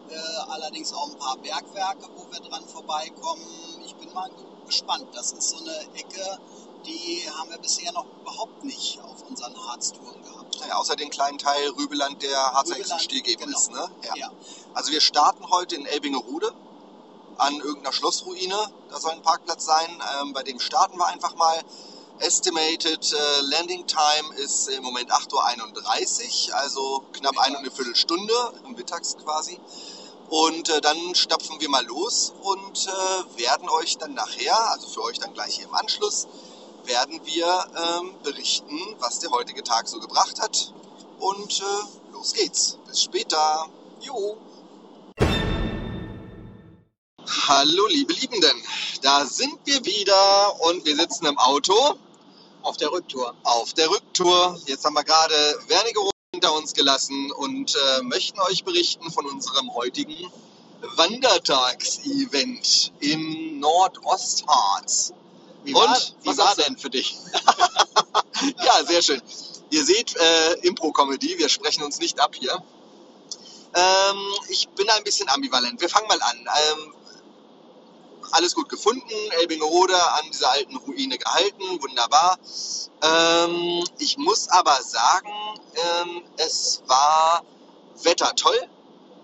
äh, 0.08 0.16
allerdings 0.50 0.92
auch 0.92 1.10
ein 1.10 1.18
paar 1.18 1.36
Bergwerke, 1.38 2.08
wo 2.16 2.26
wir 2.32 2.40
dran 2.40 2.64
vorbeikommen. 2.66 3.42
Ich 3.84 3.94
bin 3.96 4.12
mal 4.14 4.28
ge- 4.30 4.44
gespannt. 4.66 5.06
Das 5.12 5.32
ist 5.32 5.50
so 5.50 5.58
eine 5.58 5.78
Ecke, 5.94 6.38
die 6.86 7.22
haben 7.30 7.50
wir 7.50 7.58
bisher 7.58 7.92
noch 7.92 8.06
überhaupt 8.20 8.64
nicht 8.64 9.00
auf 9.00 9.22
unseren 9.28 9.54
Harztouren 9.66 10.22
gehabt. 10.22 10.56
Ja, 10.68 10.76
außer 10.76 10.96
den 10.96 11.10
kleinen 11.10 11.38
Teil 11.38 11.70
Rübeland, 11.70 12.22
der 12.22 12.36
Harzer 12.52 12.76
Rübeland, 12.76 13.02
Stilgeben 13.02 13.46
genau. 13.46 13.58
ist. 13.58 13.70
Ne? 13.72 13.90
Ja. 14.02 14.16
Ja. 14.16 14.32
Also 14.74 14.92
wir 14.92 15.00
starten 15.00 15.50
heute 15.50 15.76
in 15.76 15.86
Elbingerude 15.86 16.52
an 17.38 17.54
irgendeiner 17.56 17.92
Schlossruine. 17.92 18.56
Da 18.90 19.00
soll 19.00 19.12
ein 19.12 19.22
Parkplatz 19.22 19.64
sein. 19.64 19.88
Ähm, 20.20 20.32
bei 20.32 20.42
dem 20.42 20.60
starten 20.60 20.98
wir 20.98 21.06
einfach 21.06 21.34
mal. 21.36 21.60
Estimated 22.20 23.12
äh, 23.12 23.40
Landing 23.40 23.88
Time 23.88 24.36
ist 24.36 24.68
im 24.68 24.84
Moment 24.84 25.10
8.31 25.10 26.48
Uhr, 26.48 26.54
also 26.54 27.02
knapp 27.12 27.32
Mittag. 27.32 27.46
eine 27.46 27.56
und 27.56 27.64
eine 27.64 27.70
Viertelstunde, 27.72 28.32
mittags 28.76 29.16
quasi. 29.16 29.58
Und 30.30 30.68
äh, 30.68 30.80
dann 30.80 31.14
stapfen 31.16 31.60
wir 31.60 31.68
mal 31.68 31.84
los 31.84 32.32
und 32.40 32.86
äh, 32.86 33.38
werden 33.38 33.68
euch 33.68 33.98
dann 33.98 34.14
nachher, 34.14 34.70
also 34.70 34.88
für 34.88 35.02
euch 35.02 35.18
dann 35.18 35.34
gleich 35.34 35.56
hier 35.56 35.66
im 35.66 35.74
Anschluss, 35.74 36.28
werden 36.86 37.20
wir 37.24 37.66
ähm, 37.76 38.14
berichten, 38.22 38.78
was 38.98 39.18
der 39.20 39.30
heutige 39.30 39.62
Tag 39.62 39.88
so 39.88 39.98
gebracht 40.00 40.40
hat. 40.40 40.72
Und 41.18 41.60
äh, 41.60 42.12
los 42.12 42.32
geht's. 42.34 42.78
Bis 42.86 43.02
später. 43.02 43.66
Jo. 44.00 44.36
Hallo, 47.48 47.86
liebe 47.88 48.12
Liebenden. 48.12 48.62
Da 49.02 49.24
sind 49.24 49.58
wir 49.64 49.84
wieder 49.84 50.60
und 50.62 50.84
wir 50.84 50.96
sitzen 50.96 51.26
im 51.26 51.38
Auto 51.38 51.96
Auf 52.62 52.76
der 52.76 52.90
Rücktour. 52.92 53.34
auf 53.44 53.72
der 53.74 53.88
Rücktour. 53.90 54.60
Jetzt 54.66 54.84
haben 54.84 54.94
wir 54.94 55.04
gerade 55.04 55.58
Wernigerode 55.68 56.10
hinter 56.32 56.54
uns 56.54 56.74
gelassen 56.74 57.30
und 57.32 57.74
äh, 57.74 58.02
möchten 58.02 58.40
euch 58.40 58.64
berichten 58.64 59.10
von 59.10 59.26
unserem 59.26 59.72
heutigen 59.74 60.30
Wandertags-Event 60.96 62.92
in 63.00 63.58
Nordostharz. 63.60 65.12
Wie 65.64 65.74
Und? 65.74 65.82
war, 65.82 65.90
Was 65.90 66.14
wie 66.22 66.26
war 66.28 66.34
sagst 66.34 66.58
du? 66.58 66.62
denn 66.62 66.78
für 66.78 66.90
dich? 66.90 67.16
Ja, 68.64 68.84
sehr 68.84 69.00
schön. 69.00 69.22
Ihr 69.70 69.84
seht 69.84 70.16
äh, 70.16 70.52
Impro-Comedy, 70.62 71.38
wir 71.38 71.48
sprechen 71.48 71.82
uns 71.84 71.98
nicht 72.00 72.20
ab 72.20 72.34
hier. 72.34 72.52
Ähm, 73.74 74.18
ich 74.48 74.68
bin 74.70 74.88
ein 74.90 75.04
bisschen 75.04 75.28
ambivalent. 75.28 75.80
Wir 75.80 75.88
fangen 75.88 76.06
mal 76.08 76.20
an. 76.20 76.36
Ähm, 76.38 76.94
alles 78.32 78.54
gut 78.54 78.68
gefunden, 78.68 79.08
Elbingerode 79.40 79.94
an 80.14 80.30
dieser 80.32 80.50
alten 80.50 80.76
Ruine 80.76 81.16
gehalten, 81.16 81.62
wunderbar. 81.80 82.38
Ähm, 83.02 83.84
ich 83.98 84.16
muss 84.18 84.48
aber 84.48 84.76
sagen, 84.82 85.30
ähm, 85.74 86.22
es 86.36 86.82
war 86.86 87.44
Wetter 88.02 88.34
toll. 88.34 88.58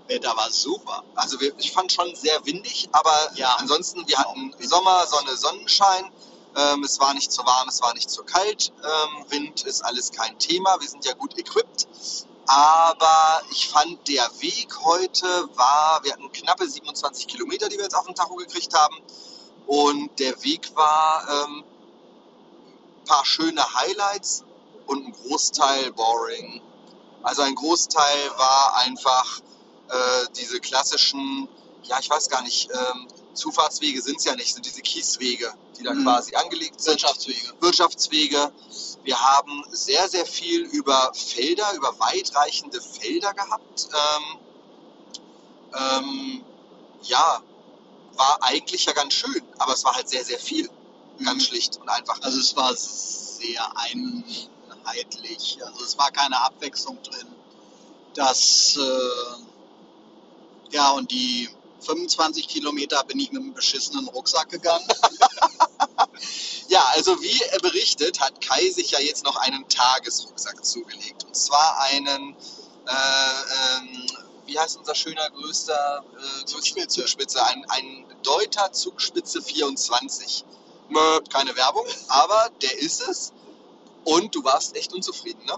Wetter 0.06 0.36
war 0.36 0.50
super. 0.50 1.02
Also 1.16 1.40
wir, 1.40 1.52
ich 1.58 1.72
fand 1.72 1.90
schon 1.92 2.14
sehr 2.14 2.44
windig, 2.46 2.88
aber 2.92 3.12
Ja. 3.34 3.56
ansonsten, 3.58 4.06
wir 4.06 4.18
hatten 4.18 4.54
Sommer, 4.60 5.06
Sonne, 5.08 5.36
Sonnenschein. 5.36 6.10
Ähm, 6.56 6.82
es 6.84 6.98
war 7.00 7.14
nicht 7.14 7.30
zu 7.30 7.44
warm, 7.44 7.68
es 7.68 7.80
war 7.82 7.94
nicht 7.94 8.10
zu 8.10 8.24
kalt. 8.24 8.72
Ähm, 8.82 9.30
Wind 9.30 9.64
ist 9.64 9.82
alles 9.82 10.10
kein 10.10 10.38
Thema. 10.38 10.80
Wir 10.80 10.88
sind 10.88 11.04
ja 11.04 11.14
gut 11.14 11.38
equipped. 11.38 11.86
Aber 12.46 13.42
ich 13.52 13.68
fand, 13.68 14.08
der 14.08 14.28
Weg 14.40 14.68
heute 14.82 15.26
war, 15.54 16.00
wir 16.02 16.12
hatten 16.12 16.32
knappe 16.32 16.68
27 16.68 17.28
Kilometer, 17.28 17.68
die 17.68 17.76
wir 17.76 17.84
jetzt 17.84 17.94
auf 17.94 18.06
dem 18.06 18.14
Tacho 18.14 18.34
gekriegt 18.34 18.74
haben. 18.74 18.96
Und 19.66 20.18
der 20.18 20.42
Weg 20.42 20.74
war 20.74 21.28
ähm, 21.28 21.64
ein 22.98 23.04
paar 23.04 23.24
schöne 23.24 23.62
Highlights 23.74 24.44
und 24.86 25.06
ein 25.06 25.12
Großteil 25.12 25.92
boring. 25.92 26.60
Also 27.22 27.42
ein 27.42 27.54
Großteil 27.54 28.30
war 28.36 28.74
einfach 28.84 29.40
äh, 29.88 30.26
diese 30.36 30.58
klassischen, 30.58 31.48
ja, 31.84 31.98
ich 32.00 32.10
weiß 32.10 32.28
gar 32.30 32.42
nicht, 32.42 32.68
ähm, 32.72 33.06
Zufahrtswege 33.34 34.00
sind 34.02 34.18
es 34.18 34.24
ja 34.24 34.34
nicht, 34.36 34.52
sind 34.54 34.66
diese 34.66 34.80
Kieswege, 34.82 35.52
die 35.78 35.82
da 35.84 35.94
Mhm. 35.94 36.04
quasi 36.04 36.34
angelegt 36.34 36.80
sind. 36.80 36.92
Wirtschaftswege. 36.92 37.54
Wirtschaftswege. 37.60 38.52
Wir 39.04 39.18
haben 39.20 39.64
sehr, 39.70 40.08
sehr 40.08 40.26
viel 40.26 40.62
über 40.62 41.12
Felder, 41.14 41.72
über 41.74 41.98
weitreichende 41.98 42.80
Felder 42.80 43.32
gehabt. 43.34 43.88
Ähm, 43.92 44.38
ähm, 45.74 46.44
ja, 47.02 47.40
war 48.16 48.38
eigentlich 48.42 48.84
ja 48.84 48.92
ganz 48.92 49.14
schön, 49.14 49.42
aber 49.58 49.72
es 49.72 49.84
war 49.84 49.94
halt 49.94 50.08
sehr, 50.08 50.24
sehr 50.24 50.38
viel. 50.38 50.68
Ganz 51.24 51.42
Mhm. 51.42 51.46
schlicht 51.46 51.76
und 51.78 51.88
einfach. 51.88 52.20
Also 52.22 52.38
es 52.40 52.56
war 52.56 52.74
sehr 52.76 53.72
einheitlich. 53.76 55.58
Also 55.64 55.84
es 55.84 55.96
war 55.98 56.10
keine 56.10 56.40
Abwechslung 56.40 57.00
drin. 57.02 57.26
Das, 58.14 58.76
äh, 58.76 59.42
ja, 60.72 60.90
und 60.92 61.10
die 61.10 61.48
25 61.80 62.48
Kilometer 62.48 63.02
bin 63.04 63.18
ich 63.18 63.32
mit 63.32 63.42
einem 63.42 63.54
beschissenen 63.54 64.08
Rucksack 64.08 64.48
gegangen. 64.50 64.86
Ja, 66.70 66.84
also 66.94 67.20
wie 67.20 67.42
er 67.50 67.58
berichtet, 67.58 68.20
hat 68.20 68.40
Kai 68.40 68.70
sich 68.70 68.92
ja 68.92 69.00
jetzt 69.00 69.24
noch 69.24 69.34
einen 69.34 69.68
Tagesrucksack 69.68 70.64
zugelegt. 70.64 71.24
Und 71.24 71.34
zwar 71.34 71.80
einen, 71.80 72.36
äh, 72.86 73.76
ähm, 73.76 74.06
wie 74.46 74.56
heißt 74.56 74.76
unser 74.78 74.94
schöner 74.94 75.28
größter 75.30 76.04
äh, 76.16 76.44
Zugspitze. 76.44 77.00
Zugspitze? 77.00 77.44
Ein, 77.44 77.64
ein 77.70 78.04
Deuter 78.22 78.72
Zugspitze 78.72 79.42
24. 79.42 80.44
Mö, 80.90 81.20
Keine 81.32 81.56
Werbung, 81.56 81.86
aber 82.06 82.50
der 82.62 82.78
ist 82.78 83.00
es. 83.00 83.32
Und 84.04 84.32
du 84.36 84.44
warst 84.44 84.76
echt 84.76 84.92
unzufrieden, 84.92 85.44
ne? 85.46 85.56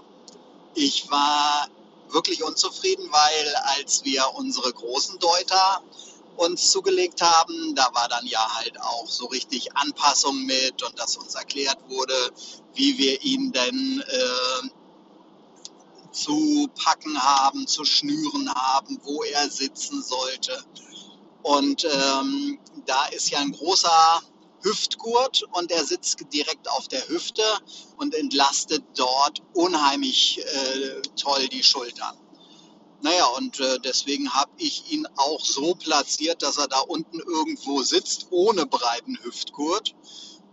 Ich 0.73 1.11
war 1.11 1.67
wirklich 2.09 2.43
unzufrieden, 2.43 3.07
weil 3.11 3.55
als 3.77 4.03
wir 4.03 4.33
unsere 4.33 4.73
großen 4.73 5.19
Deuter 5.19 5.83
uns 6.37 6.71
zugelegt 6.71 7.21
haben, 7.21 7.75
da 7.75 7.89
war 7.93 8.07
dann 8.09 8.25
ja 8.25 8.55
halt 8.55 8.79
auch 8.81 9.07
so 9.07 9.25
richtig 9.27 9.75
Anpassung 9.75 10.45
mit 10.45 10.83
und 10.83 10.99
dass 10.99 11.17
uns 11.17 11.35
erklärt 11.35 11.77
wurde, 11.89 12.15
wie 12.73 12.97
wir 12.97 13.21
ihn 13.23 13.51
denn 13.51 14.03
äh, 14.05 14.69
zu 16.11 16.69
packen 16.75 17.21
haben, 17.21 17.67
zu 17.67 17.85
schnüren 17.85 18.53
haben, 18.53 18.99
wo 19.03 19.23
er 19.23 19.49
sitzen 19.49 20.01
sollte. 20.01 20.63
Und 21.41 21.85
ähm, 21.85 22.59
da 22.85 23.05
ist 23.07 23.29
ja 23.29 23.39
ein 23.39 23.51
großer 23.51 24.21
Hüftgurt 24.61 25.43
und 25.51 25.71
er 25.71 25.83
sitzt 25.83 26.17
direkt 26.31 26.69
auf 26.69 26.87
der 26.87 27.07
Hüfte 27.09 27.43
und 27.97 28.15
entlastet 28.15 28.83
dort 28.95 29.41
unheimlich 29.53 30.39
äh, 30.39 31.01
toll 31.17 31.47
die 31.49 31.63
Schultern. 31.63 32.17
Naja, 33.03 33.25
und 33.37 33.59
äh, 33.59 33.79
deswegen 33.79 34.33
habe 34.33 34.51
ich 34.55 34.89
ihn 34.89 35.05
auch 35.17 35.43
so 35.43 35.75
platziert, 35.75 36.41
dass 36.41 36.57
er 36.57 36.69
da 36.69 36.79
unten 36.79 37.19
irgendwo 37.19 37.83
sitzt, 37.83 38.27
ohne 38.29 38.65
breiten 38.65 39.19
Hüftgurt. 39.21 39.93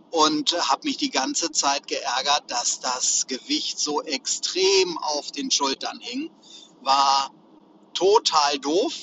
Und 0.09 0.51
äh, 0.51 0.59
habe 0.59 0.85
mich 0.85 0.97
die 0.97 1.11
ganze 1.11 1.53
Zeit 1.53 1.87
geärgert, 1.87 2.43
dass 2.47 2.81
das 2.81 3.27
Gewicht 3.27 3.79
so 3.79 4.01
extrem 4.01 4.97
auf 4.97 5.31
den 5.31 5.49
Schultern 5.49 6.01
hing. 6.01 6.29
War 6.81 7.31
total 7.93 8.59
doof. 8.59 8.95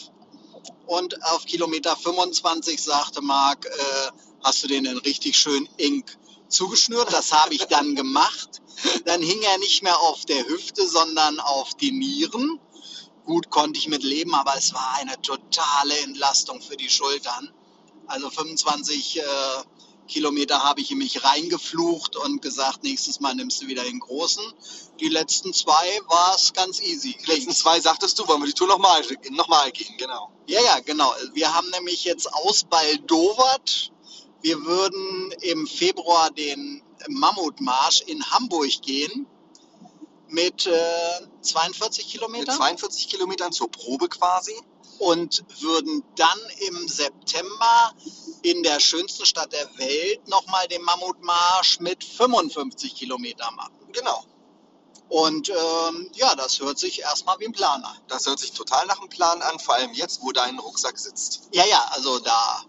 Und 0.86 1.24
auf 1.32 1.46
Kilometer 1.46 1.96
25 1.96 2.82
sagte 2.82 3.22
Marc, 3.22 3.64
äh, 3.64 4.10
hast 4.44 4.62
du 4.62 4.68
den 4.68 4.84
denn 4.84 4.98
richtig 4.98 5.38
schön 5.38 5.66
eng 5.78 6.04
zugeschnürt? 6.48 7.10
Das 7.14 7.32
habe 7.32 7.54
ich 7.54 7.64
dann 7.64 7.94
gemacht. 7.94 8.60
Dann 9.06 9.22
hing 9.22 9.40
er 9.40 9.56
nicht 9.56 9.82
mehr 9.82 9.98
auf 10.00 10.26
der 10.26 10.46
Hüfte, 10.46 10.86
sondern 10.86 11.40
auf 11.40 11.72
die 11.76 11.92
Nieren. 11.92 12.60
Gut 13.28 13.50
konnte 13.50 13.78
ich 13.78 13.88
mit 13.88 14.02
leben, 14.04 14.34
aber 14.34 14.54
es 14.56 14.72
war 14.72 14.94
eine 15.00 15.20
totale 15.20 15.98
Entlastung 15.98 16.62
für 16.62 16.78
die 16.78 16.88
Schultern. 16.88 17.52
Also 18.06 18.30
25 18.30 19.18
äh, 19.18 19.22
Kilometer 20.06 20.64
habe 20.64 20.80
ich 20.80 20.90
in 20.90 20.96
mich 20.96 21.22
reingeflucht 21.22 22.16
und 22.16 22.40
gesagt, 22.40 22.84
nächstes 22.84 23.20
Mal 23.20 23.34
nimmst 23.34 23.60
du 23.60 23.66
wieder 23.66 23.84
den 23.84 24.00
großen. 24.00 24.42
Die 24.98 25.10
letzten 25.10 25.52
zwei 25.52 26.00
war 26.06 26.36
es 26.36 26.54
ganz 26.54 26.80
easy. 26.80 27.18
Die 27.20 27.30
letzten 27.30 27.52
zwei 27.52 27.78
sagtest 27.80 28.18
du, 28.18 28.26
wollen 28.26 28.40
wir 28.40 28.46
die 28.46 28.54
Tour 28.54 28.68
nochmal 28.68 29.02
noch 29.32 29.48
mal 29.48 29.70
gehen, 29.72 29.94
genau. 29.98 30.32
Ja, 30.46 30.62
ja, 30.62 30.80
genau. 30.80 31.12
Wir 31.34 31.52
haben 31.52 31.68
nämlich 31.68 32.04
jetzt 32.04 32.32
ausbaldowert. 32.32 33.92
Wir 34.40 34.64
würden 34.64 35.32
im 35.42 35.66
Februar 35.66 36.30
den 36.30 36.82
Mammutmarsch 37.08 38.00
in 38.06 38.24
Hamburg 38.30 38.80
gehen 38.80 39.26
mit 40.28 40.66
äh, 40.66 41.20
42 41.42 42.04
Mit 42.04 42.12
Kilometern 42.12 42.56
42 42.56 43.08
Kilometern 43.08 43.52
zur 43.52 43.70
Probe 43.70 44.08
quasi. 44.08 44.54
und 44.98 45.44
würden 45.60 46.02
dann 46.16 46.38
im 46.68 46.88
September 46.88 47.92
in 48.42 48.62
der 48.64 48.80
schönsten 48.80 49.24
Stadt 49.26 49.52
der 49.52 49.68
Welt 49.78 50.26
nochmal 50.28 50.66
den 50.68 50.82
Mammutmarsch 50.82 51.78
mit 51.80 52.02
55 52.02 52.94
Kilometern 52.96 53.54
machen. 53.54 53.74
Genau. 53.92 54.24
Und 55.08 55.48
ähm, 55.48 56.10
ja, 56.14 56.34
das 56.34 56.60
hört 56.60 56.78
sich 56.78 57.00
erstmal 57.00 57.38
wie 57.38 57.46
ein 57.46 57.52
Plan 57.52 57.82
an. 57.82 57.96
Das 58.08 58.26
hört 58.26 58.38
sich 58.40 58.52
total 58.52 58.84
nach 58.86 58.98
einem 58.98 59.08
Plan 59.08 59.40
an, 59.40 59.58
vor 59.58 59.74
allem 59.76 59.92
jetzt, 59.94 60.20
wo 60.22 60.32
dein 60.32 60.58
Rucksack 60.58 60.98
sitzt. 60.98 61.48
Ja, 61.52 61.64
ja, 61.64 61.82
also 61.92 62.18
da 62.18 62.62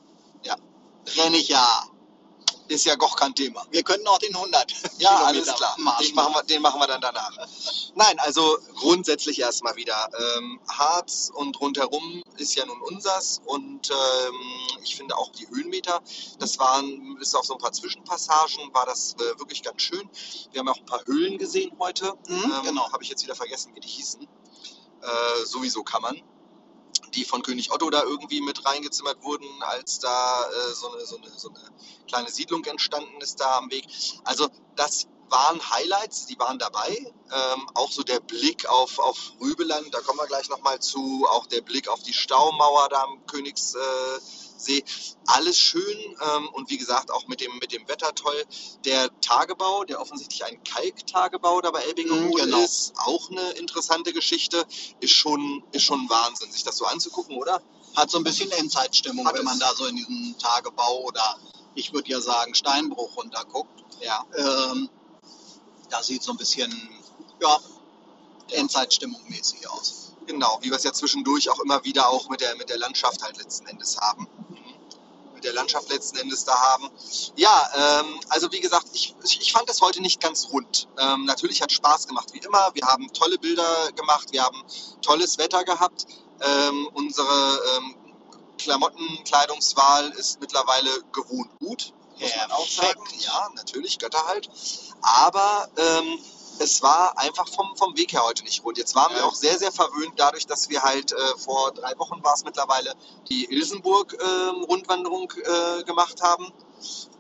Ja. 0.44 0.56
renne 1.18 1.36
ich 1.38 1.50
ja. 1.50 1.89
Ist 2.70 2.86
ja 2.86 2.96
doch 2.96 3.16
kein 3.16 3.34
Thema. 3.34 3.66
Wir 3.72 3.82
könnten 3.82 4.08
auch 4.08 4.20
den 4.20 4.36
100 4.36 4.74
Ja, 5.00 5.24
alles 5.26 5.54
klar. 5.56 5.76
Den 5.76 6.14
machen, 6.14 6.34
wir, 6.36 6.44
den 6.44 6.62
machen 6.62 6.80
wir 6.80 6.86
dann 6.86 7.02
danach. 7.02 7.32
Nein, 7.96 8.20
also 8.20 8.60
grundsätzlich 8.76 9.40
erstmal 9.40 9.76
wieder. 9.76 10.08
Ähm, 10.38 10.60
Harz 10.68 11.32
und 11.34 11.60
rundherum 11.60 12.22
ist 12.38 12.54
ja 12.54 12.68
nun 12.68 12.80
unsers 12.84 13.42
und 13.46 13.90
ähm, 13.90 14.36
ich 14.84 14.96
finde 14.96 15.18
auch 15.18 15.32
die 15.32 15.48
Höhenmeter, 15.50 16.00
das 16.38 16.60
waren 16.60 17.16
bis 17.18 17.34
auf 17.34 17.44
so 17.44 17.54
ein 17.54 17.60
paar 17.60 17.72
Zwischenpassagen, 17.72 18.72
war 18.72 18.86
das 18.86 19.16
äh, 19.16 19.40
wirklich 19.40 19.64
ganz 19.64 19.82
schön. 19.82 20.08
Wir 20.52 20.60
haben 20.60 20.70
auch 20.70 20.78
ein 20.78 20.86
paar 20.86 21.04
Höhlen 21.06 21.40
gesehen 21.40 21.72
heute. 21.80 22.14
Mhm, 22.28 22.36
ähm, 22.44 22.52
genau. 22.64 22.92
Habe 22.92 23.04
ich 23.04 23.10
jetzt 23.10 23.24
wieder 23.24 23.36
vergessen, 23.36 23.72
wie 23.74 23.80
die 23.80 23.88
hießen. 23.88 24.22
Äh, 24.22 25.46
sowieso 25.46 25.84
kann 25.84 26.04
man. 26.04 26.22
Die 27.20 27.26
von 27.26 27.42
König 27.42 27.74
Otto 27.74 27.90
da 27.90 28.02
irgendwie 28.02 28.40
mit 28.40 28.66
reingezimmert 28.66 29.22
wurden, 29.24 29.46
als 29.64 30.00
da 30.00 30.46
äh, 30.46 30.74
so, 30.74 30.90
eine, 30.94 31.06
so, 31.06 31.18
eine, 31.18 31.30
so 31.38 31.50
eine 31.50 31.60
kleine 32.08 32.32
Siedlung 32.32 32.64
entstanden 32.64 33.20
ist 33.20 33.42
da 33.42 33.58
am 33.58 33.70
Weg. 33.72 33.86
Also 34.24 34.48
das 34.78 35.08
waren 35.28 35.60
Highlights, 35.70 36.28
die 36.28 36.40
waren 36.40 36.60
dabei. 36.60 36.96
Ähm, 36.96 37.70
auch 37.74 37.92
so 37.92 38.04
der 38.04 38.22
Blick 38.22 38.68
auf, 38.70 39.00
auf 39.00 39.34
Rübeland, 39.42 39.94
da 39.94 40.00
kommen 40.00 40.18
wir 40.18 40.28
gleich 40.28 40.48
nochmal 40.48 40.80
zu. 40.80 41.28
Auch 41.30 41.46
der 41.48 41.60
Blick 41.60 41.90
auf 41.90 42.02
die 42.04 42.14
Staumauer 42.14 42.88
da 42.88 43.04
am 43.04 43.26
Königssee. 44.60 44.84
Alles 45.26 45.58
schön 45.58 45.98
ähm, 46.36 46.50
und 46.54 46.70
wie 46.70 46.78
gesagt 46.78 47.12
auch 47.12 47.28
mit 47.28 47.42
dem, 47.42 47.58
mit 47.60 47.72
dem 47.72 47.88
Wetter 47.88 48.14
toll. 48.16 48.46
Der 48.86 49.10
Tagebau, 49.22 49.84
der 49.86 50.02
offensichtlich 50.02 50.44
ein 50.44 50.64
Kalktagebau 50.64 51.62
da 51.62 51.72
bei 51.72 51.82
Elbingerode 51.82 52.26
Mhm, 52.26 52.36
genau. 52.36 52.64
ist, 52.64 52.94
auch 52.98 53.30
eine 53.30 53.52
interessante 53.52 54.14
Geschichte. 54.14 54.66
Ist 55.00 55.14
schon, 55.14 55.64
ist 55.72 55.84
schon 55.84 56.10
Wahnsinn, 56.10 56.52
sich 56.52 56.64
das 56.64 56.78
so 56.78 56.86
anzugucken, 56.86 57.38
oder? 57.38 57.62
Hat 57.96 58.12
so 58.12 58.18
ein 58.18 58.24
bisschen 58.24 58.52
Endzeitstimmung, 58.52 59.28
Hat 59.28 59.36
wenn 59.36 59.46
man 59.46 59.60
da 59.60 59.74
so 59.76 59.86
in 59.86 59.96
diesen 59.96 60.36
Tagebau 60.38 61.04
oder 61.04 61.38
ich 61.76 61.94
würde 61.94 62.10
ja 62.10 62.22
sagen 62.22 62.54
Steinbruch 62.54 63.16
runterguckt. 63.18 63.84
Ja. 64.02 64.26
Ähm, 64.38 64.90
da 65.90 66.04
sieht 66.04 66.24
so 66.24 66.32
ein 66.32 66.38
bisschen, 66.38 66.72
ja, 67.42 67.60
Endzeitstimmung 68.52 69.22
mäßig 69.28 69.70
aus. 69.70 70.14
Genau, 70.26 70.60
wie 70.62 70.70
wir 70.70 70.78
es 70.78 70.84
ja 70.84 70.94
zwischendurch 70.94 71.50
auch 71.50 71.60
immer 71.60 71.84
wieder 71.84 72.10
auch 72.10 72.30
mit 72.30 72.42
der, 72.42 72.56
mit 72.56 72.70
der 72.70 72.78
Landschaft 72.78 73.24
halt 73.24 73.38
letzten 73.38 73.66
Endes 73.68 73.98
haben. 73.98 74.28
Mit 75.40 75.46
der 75.46 75.54
Landschaft 75.54 75.90
letzten 75.90 76.18
Endes 76.18 76.44
da 76.44 76.54
haben. 76.54 76.90
Ja, 77.38 78.02
ähm, 78.02 78.20
also 78.28 78.52
wie 78.52 78.60
gesagt, 78.60 78.88
ich, 78.92 79.16
ich 79.24 79.54
fand 79.54 79.70
das 79.70 79.80
heute 79.80 80.02
nicht 80.02 80.20
ganz 80.20 80.50
rund. 80.52 80.90
Ähm, 80.98 81.24
natürlich 81.24 81.62
hat 81.62 81.72
Spaß 81.72 82.08
gemacht, 82.08 82.34
wie 82.34 82.40
immer. 82.40 82.72
Wir 82.74 82.86
haben 82.86 83.08
tolle 83.14 83.38
Bilder 83.38 83.90
gemacht, 83.96 84.34
wir 84.34 84.44
haben 84.44 84.62
tolles 85.02 85.38
Wetter 85.38 85.64
gehabt. 85.64 86.08
Ähm, 86.42 86.90
unsere 86.92 87.62
ähm, 87.78 87.96
Klamottenkleidungswahl 88.58 90.10
ist 90.10 90.42
mittlerweile 90.42 90.90
gewohnt 91.14 91.50
gut, 91.62 91.94
muss 92.20 92.36
man 92.36 92.52
auch 92.52 92.68
sagen. 92.68 93.02
Ja, 93.20 93.50
natürlich, 93.56 93.98
Götter 93.98 94.28
halt. 94.28 94.50
Aber 95.02 95.70
ähm, 95.78 96.20
es 96.60 96.82
war 96.82 97.18
einfach 97.18 97.48
vom, 97.48 97.76
vom 97.76 97.98
Weg 97.98 98.14
her 98.14 98.24
heute 98.24 98.44
nicht 98.44 98.64
rund. 98.64 98.78
Jetzt 98.78 98.94
waren 98.94 99.16
wir 99.16 99.26
auch 99.26 99.34
sehr, 99.34 99.58
sehr 99.58 99.72
verwöhnt 99.72 100.14
dadurch, 100.18 100.46
dass 100.46 100.70
wir 100.70 100.84
halt 100.84 101.12
äh, 101.14 101.16
vor 101.38 101.72
drei 101.72 101.98
Wochen 101.98 102.24
war 102.24 102.34
es 102.34 102.44
mittlerweile 102.44 102.96
die 103.30 103.46
Ilsenburg-Rundwanderung 103.46 105.32
äh, 105.32 105.84
gemacht 105.84 106.22
haben. 106.22 106.52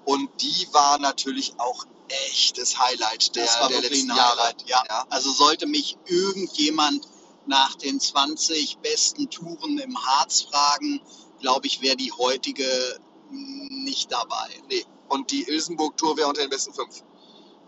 Und 0.05 0.29
die 0.41 0.67
war 0.73 0.99
natürlich 0.99 1.53
auch 1.57 1.85
echtes 2.27 2.79
Highlight 2.79 3.35
der, 3.35 3.47
der 3.69 3.81
letzten 3.81 4.15
Jahre. 4.15 4.53
Ja. 4.65 4.83
Ja. 4.89 5.05
Also 5.09 5.31
sollte 5.31 5.67
mich 5.67 5.97
irgendjemand 6.05 7.07
nach 7.45 7.75
den 7.75 7.99
20 7.99 8.79
besten 8.79 9.29
Touren 9.29 9.77
im 9.79 9.97
Harz 10.05 10.41
fragen, 10.41 11.01
glaube 11.39 11.67
ich, 11.67 11.81
wäre 11.81 11.95
die 11.95 12.11
heutige 12.11 12.99
nicht 13.31 14.11
dabei. 14.11 14.49
Nee. 14.69 14.85
Und 15.07 15.31
die 15.31 15.43
Ilsenburg-Tour 15.47 16.17
wäre 16.17 16.27
unter 16.27 16.41
den 16.41 16.49
besten 16.49 16.73
fünf. 16.73 17.03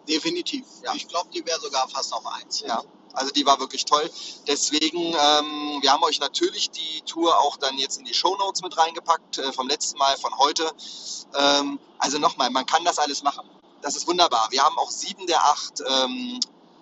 Definitiv. 0.08 0.65
Ja. 0.84 0.93
Ich 0.96 1.08
glaube, 1.08 1.29
die 1.34 1.46
wäre 1.46 1.60
sogar 1.60 1.88
fast 1.89 2.13
auf 2.13 2.25
eins. 2.25 2.62
Ja, 2.62 2.81
also 3.13 3.31
die 3.31 3.46
war 3.46 3.60
wirklich 3.60 3.86
toll. 3.86 4.10
Deswegen, 4.48 5.00
ähm, 5.00 5.79
wir 5.81 5.91
haben 5.91 6.03
euch 6.03 6.20
natürlich 6.20 6.72
die 6.72 7.01
Tour 7.01 7.38
auch 7.39 7.58
dann 7.58 7.77
jetzt 7.77 8.00
in 8.00 8.05
die 8.05 8.13
Shownotes 8.13 8.62
mit 8.62 8.77
reingepackt, 8.77 9.38
äh, 9.38 9.51
vom 9.53 9.67
letzten 9.67 9.98
Mal, 10.00 10.17
von 10.17 10.38
heute. 10.38 10.72
Ähm, 11.36 11.79
also 12.00 12.17
nochmal, 12.20 12.50
man 12.50 12.65
kann 12.65 12.84
das 12.84 12.98
alles 13.00 13.22
machen. 13.24 13.48
Das 13.81 13.96
ist 13.96 14.08
wunderbar. 14.08 14.48
Wir 14.51 14.63
haben 14.63 14.77
auch 14.77 14.91
sieben 14.91 15.25
der 15.27 15.43
acht, 15.43 15.81
ähm, 15.88 16.39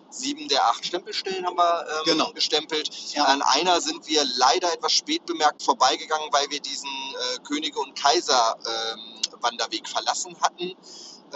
sieben 0.09 0.47
der 0.47 0.65
acht 0.67 0.85
Stempelstellen 0.85 1.45
haben 1.45 1.57
wir 1.57 1.81
ähm, 1.87 2.05
Genau. 2.05 2.31
gestempelt. 2.33 2.89
Ja. 3.13 3.25
An 3.25 3.41
einer 3.41 3.79
sind 3.81 4.07
wir 4.07 4.23
leider 4.37 4.71
etwas 4.73 4.93
spät 4.93 5.25
bemerkt 5.25 5.63
vorbeigegangen, 5.63 6.27
weil 6.31 6.49
wir 6.49 6.59
diesen 6.59 6.89
äh, 6.89 7.39
Könige 7.43 7.79
und 7.79 7.95
Kaiser 7.95 8.57
ähm, 8.65 9.21
Wanderweg 9.41 9.87
verlassen 9.87 10.35
hatten. 10.41 10.73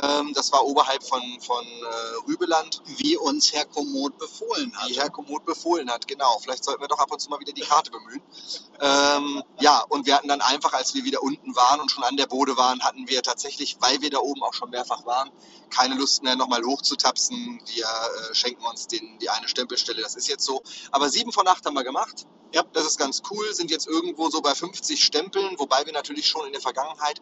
Ähm, 0.02 0.34
das 0.34 0.52
war 0.52 0.66
oberhalb 0.66 1.04
von, 1.04 1.22
von 1.40 1.64
äh, 1.66 2.28
Rübeland 2.28 2.82
Wie 2.98 3.16
uns 3.18 3.54
Herr 3.54 3.66
Komoot 3.66 4.18
befohlen 4.18 4.76
hat. 4.76 4.90
wie 4.90 5.00
Herr 5.00 5.10
Komoot 5.10 5.46
befohlen 5.46 5.90
hat, 5.92 6.08
genau. 6.08 6.40
Vielleicht 6.40 6.64
sollten 6.64 6.82
wir 6.82 6.88
doch 6.88 7.00
ab 7.00 7.12
und 7.12 7.20
zu 7.20 7.30
mal 7.30 7.40
wieder 7.40 7.54
die 7.54 7.62
Karte 7.62 7.92
bemühen. 7.92 8.22
Ähm, 8.82 9.44
ja, 9.60 9.84
und 9.90 10.06
wir 10.06 10.16
hatten 10.16 10.28
dann 10.28 10.42
einfach, 10.42 10.74
als 10.74 10.94
wir 10.96 11.04
wieder 11.04 11.22
unten 11.22 11.56
waren 11.56 11.80
und 11.80 11.92
schon 11.92 12.04
an 12.04 12.18
der 12.18 12.28
Bode 12.28 12.58
waren, 12.58 12.82
hatten 12.84 13.08
wir 13.08 13.22
tatsächlich, 13.22 13.78
weil 13.80 14.02
wir 14.02 14.10
da 14.10 14.20
oben 14.20 14.42
auch 14.44 14.54
schon 14.54 14.72
mehrfach 14.72 15.06
waren, 15.06 15.32
keine 15.70 15.96
Lust 15.96 16.24
mehr, 16.24 16.36
nochmal 16.36 16.64
hochzutapsen. 16.64 17.62
Wir 17.68 17.86
äh, 17.86 18.36
schenken 18.36 18.66
uns 18.66 18.88
den, 18.88 19.20
die 19.20 19.30
eine 19.30 19.48
Stempelstelle, 19.48 20.02
das 20.02 20.16
ist 20.16 20.28
jetzt 20.28 20.46
so. 20.46 20.62
Aber 20.92 21.10
sieben 21.10 21.32
von 21.32 21.48
acht 21.48 21.66
haben 21.66 21.76
wir 21.76 21.84
gemacht. 21.84 22.26
Ja, 22.54 22.64
das 22.74 22.86
ist 22.86 22.98
ganz 23.00 23.22
cool, 23.32 23.52
sind 23.54 23.72
jetzt 23.72 23.88
irgendwo 23.88 24.30
so 24.30 24.42
bei 24.42 24.54
50 24.54 25.04
Stempeln, 25.04 25.58
wobei 25.58 25.86
wir 25.86 25.94
natürlich 25.94 26.28
schon 26.28 26.46
in 26.46 26.52
der 26.54 26.62
Vergangenheit 26.62 27.20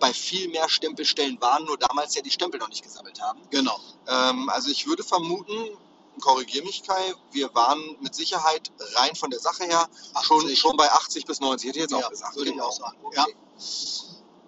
bei 0.00 0.12
viel 0.12 0.48
mehr 0.48 0.68
Stempelstellen 0.68 1.40
waren, 1.40 1.64
nur 1.64 1.78
damals 1.78 2.14
ja 2.16 2.22
die 2.22 2.30
Stempel 2.30 2.58
noch 2.58 2.68
nicht 2.68 2.82
gesammelt 2.82 3.20
haben. 3.22 3.40
Genau. 3.50 3.78
Ähm, 4.08 4.48
also 4.48 4.70
ich 4.70 4.86
würde 4.88 5.04
vermuten, 5.04 5.76
korrigiere 6.20 6.64
mich 6.64 6.82
Kai, 6.82 7.14
wir 7.30 7.54
waren 7.54 7.96
mit 8.00 8.14
Sicherheit 8.16 8.72
rein 8.96 9.14
von 9.14 9.30
der 9.30 9.38
Sache 9.38 9.64
her 9.64 9.88
schon, 10.22 10.40
80. 10.44 10.58
schon 10.58 10.76
bei 10.76 10.90
80 10.90 11.26
bis 11.26 11.38
90, 11.40 11.68
hätte 11.68 11.78
ich 11.78 11.82
jetzt 11.84 11.92
Ja, 11.92 12.04
auch 12.04 12.10
gesagt. 12.10 12.34
würde 12.34 12.50
ich 12.50 12.56
Genau. 12.56 12.66
auch 12.66 12.72
sagen. 12.72 12.98
Okay. 13.04 13.34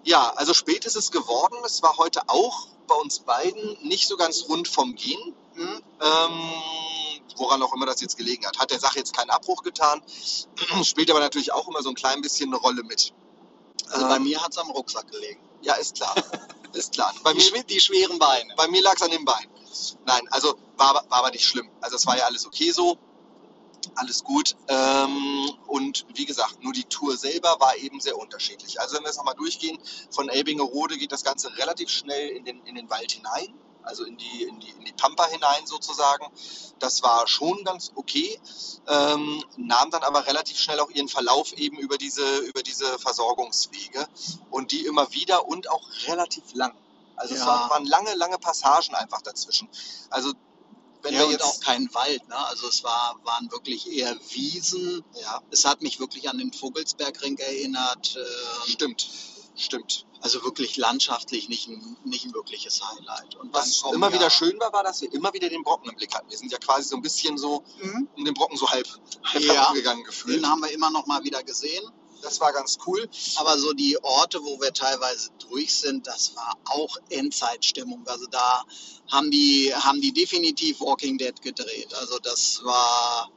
Ja, 0.03 0.31
also 0.35 0.53
spät 0.53 0.83
ist 0.85 0.97
es 0.97 1.11
geworden. 1.11 1.55
Es 1.65 1.81
war 1.81 1.97
heute 1.97 2.27
auch 2.27 2.67
bei 2.87 2.95
uns 2.95 3.19
beiden 3.19 3.77
nicht 3.81 4.07
so 4.07 4.17
ganz 4.17 4.45
rund 4.49 4.67
vom 4.67 4.95
Gehen. 4.95 5.33
Hm? 5.55 5.81
Ähm, 6.01 6.39
woran 7.35 7.61
auch 7.63 7.73
immer 7.73 7.85
das 7.85 8.01
jetzt 8.01 8.17
gelegen 8.17 8.45
hat. 8.45 8.57
Hat 8.59 8.71
der 8.71 8.79
Sache 8.79 8.99
jetzt 8.99 9.15
keinen 9.15 9.29
Abbruch 9.29 9.63
getan, 9.63 10.01
spielt 10.83 11.09
aber 11.11 11.19
natürlich 11.19 11.53
auch 11.53 11.67
immer 11.67 11.81
so 11.81 11.89
ein 11.89 11.95
klein 11.95 12.21
bisschen 12.21 12.49
eine 12.49 12.57
Rolle 12.57 12.83
mit. 12.83 13.13
Also 13.89 14.07
bei 14.07 14.15
Ähm, 14.15 14.23
mir 14.23 14.41
hat 14.41 14.51
es 14.51 14.57
am 14.57 14.69
Rucksack 14.71 15.09
gelegen. 15.11 15.39
Ja, 15.61 15.73
ist 15.75 15.95
klar. 15.95 16.15
ist 16.73 16.93
klar. 16.93 17.13
Bei 17.23 17.33
Die, 17.33 17.51
mir, 17.51 17.63
die 17.63 17.79
schweren 17.79 18.17
Beine. 18.19 18.53
bei 18.57 18.67
mir 18.67 18.81
lag 18.81 18.95
es 18.95 19.01
an 19.01 19.11
den 19.11 19.25
Beinen. 19.25 19.49
Nein, 20.05 20.21
also 20.31 20.55
war, 20.77 20.89
aber- 20.89 21.05
war 21.09 21.19
aber 21.19 21.31
nicht 21.31 21.45
schlimm. 21.45 21.69
Also 21.81 21.95
es 21.97 22.05
war 22.05 22.17
ja 22.17 22.25
alles 22.25 22.45
okay 22.45 22.71
so. 22.71 22.97
Alles 23.95 24.23
gut. 24.23 24.55
Ähm, 24.67 25.51
und 25.67 26.05
wie 26.15 26.25
gesagt, 26.25 26.63
nur 26.63 26.73
die 26.73 26.85
Tour 26.85 27.15
selber 27.17 27.57
war 27.59 27.75
eben 27.77 27.99
sehr 28.01 28.17
unterschiedlich. 28.17 28.79
Also 28.81 28.95
wenn 28.95 29.03
wir 29.03 29.09
es 29.11 29.17
nochmal 29.17 29.35
durchgehen, 29.35 29.77
von 30.09 30.27
Elbingerode 30.27 30.97
geht 30.97 31.11
das 31.11 31.23
Ganze 31.23 31.55
relativ 31.57 31.89
schnell 31.89 32.29
in 32.29 32.45
den, 32.45 32.65
in 32.65 32.75
den 32.75 32.89
Wald 32.89 33.11
hinein, 33.11 33.53
also 33.85 34.03
in 34.03 34.17
die, 34.17 34.43
in, 34.43 34.59
die, 34.59 34.69
in 34.69 34.85
die 34.85 34.93
Pampa 34.93 35.27
hinein 35.27 35.65
sozusagen. 35.65 36.25
Das 36.79 37.03
war 37.03 37.27
schon 37.27 37.63
ganz 37.63 37.91
okay, 37.95 38.39
ähm, 38.87 39.43
nahm 39.57 39.89
dann 39.91 40.03
aber 40.03 40.27
relativ 40.27 40.57
schnell 40.59 40.79
auch 40.79 40.89
ihren 40.89 41.07
Verlauf 41.07 41.53
eben 41.53 41.77
über 41.77 41.97
diese, 41.97 42.37
über 42.39 42.63
diese 42.63 42.99
Versorgungswege 42.99 44.07
und 44.51 44.71
die 44.71 44.85
immer 44.85 45.11
wieder 45.13 45.47
und 45.47 45.69
auch 45.69 45.87
relativ 46.07 46.43
lang. 46.53 46.75
Also 47.15 47.33
es 47.33 47.39
Ja. 47.41 47.47
waren, 47.47 47.85
lange, 47.85 48.13
lange 48.15 48.37
Passagen 48.37 48.93
einfach 48.95 49.21
dazwischen. 49.21 49.69
Also 50.09 50.33
wenn 51.01 51.13
ja, 51.13 51.19
wir 51.21 51.31
jetzt 51.31 51.43
auch 51.43 51.59
kein 51.59 51.93
Wald. 51.93 52.27
Ne? 52.27 52.35
Also 52.47 52.67
es 52.67 52.83
war, 52.83 53.15
waren 53.23 53.49
wirklich 53.51 53.89
eher 53.91 54.15
Wiesen. 54.31 55.03
ja, 55.21 55.39
Es 55.51 55.63
hat 55.63 55.81
mich 55.81 55.99
wirklich 55.99 56.27
an 56.29 56.39
den 56.39 56.51
Vogelsbergring 56.51 57.37
erinnert. 57.37 58.17
ähm, 58.17 58.71
stimmt, 58.71 59.07
stimmt. 59.55 60.05
Also 60.21 60.43
wirklich 60.43 60.75
landschaftlich 60.77 61.49
nicht 61.49 61.67
ein, 61.67 61.97
nicht 62.03 62.25
ein 62.25 62.33
wirkliches 62.33 62.81
Highlight. 62.83 63.35
Und 63.35 63.53
Was 63.53 63.83
immer 63.93 64.11
wieder 64.11 64.29
schön 64.29 64.59
war, 64.59 64.73
war, 64.73 64.83
dass 64.83 65.01
wir 65.01 65.13
immer 65.13 65.31
wieder 65.33 65.49
den 65.49 65.63
Brocken 65.63 65.89
im 65.89 65.95
Blick 65.95 66.13
hatten. 66.15 66.29
Wir 66.29 66.37
sind 66.37 66.51
ja 66.51 66.57
quasi 66.57 66.89
so 66.89 66.95
ein 66.95 67.01
bisschen 67.01 67.37
so 67.37 67.63
Mhm. 67.81 68.07
um 68.17 68.25
den 68.25 68.33
Brocken 68.33 68.57
so 68.57 68.67
halb, 68.69 68.87
Ja. 69.39 69.53
herumgegangen 69.63 70.03
gefühlt. 70.03 70.37
Den 70.37 70.49
haben 70.49 70.61
wir 70.61 70.71
immer 70.71 70.89
noch 70.89 71.05
mal 71.05 71.23
wieder 71.23 71.43
gesehen. 71.43 71.83
Das 72.21 72.39
war 72.39 72.51
ganz 72.53 72.77
cool. 72.87 73.07
Aber 73.35 73.59
so 73.59 73.73
die 73.73 74.01
Orte, 74.01 74.41
wo 74.41 74.59
wir 74.59 74.73
teilweise 74.73 75.29
durch 75.47 75.75
sind, 75.75 76.07
das 76.07 76.35
war 76.35 76.57
auch 76.65 76.97
Endzeitstimmung. 77.09 78.03
Also 78.07 78.25
da 78.27 78.63
haben 79.11 79.29
die, 79.29 79.71
haben 79.75 80.01
die 80.01 80.11
definitiv 80.11 80.79
Walking 80.81 81.17
Dead 81.19 81.39
gedreht. 81.41 81.93
Also 81.93 82.17
das 82.19 82.63
war 82.63 83.29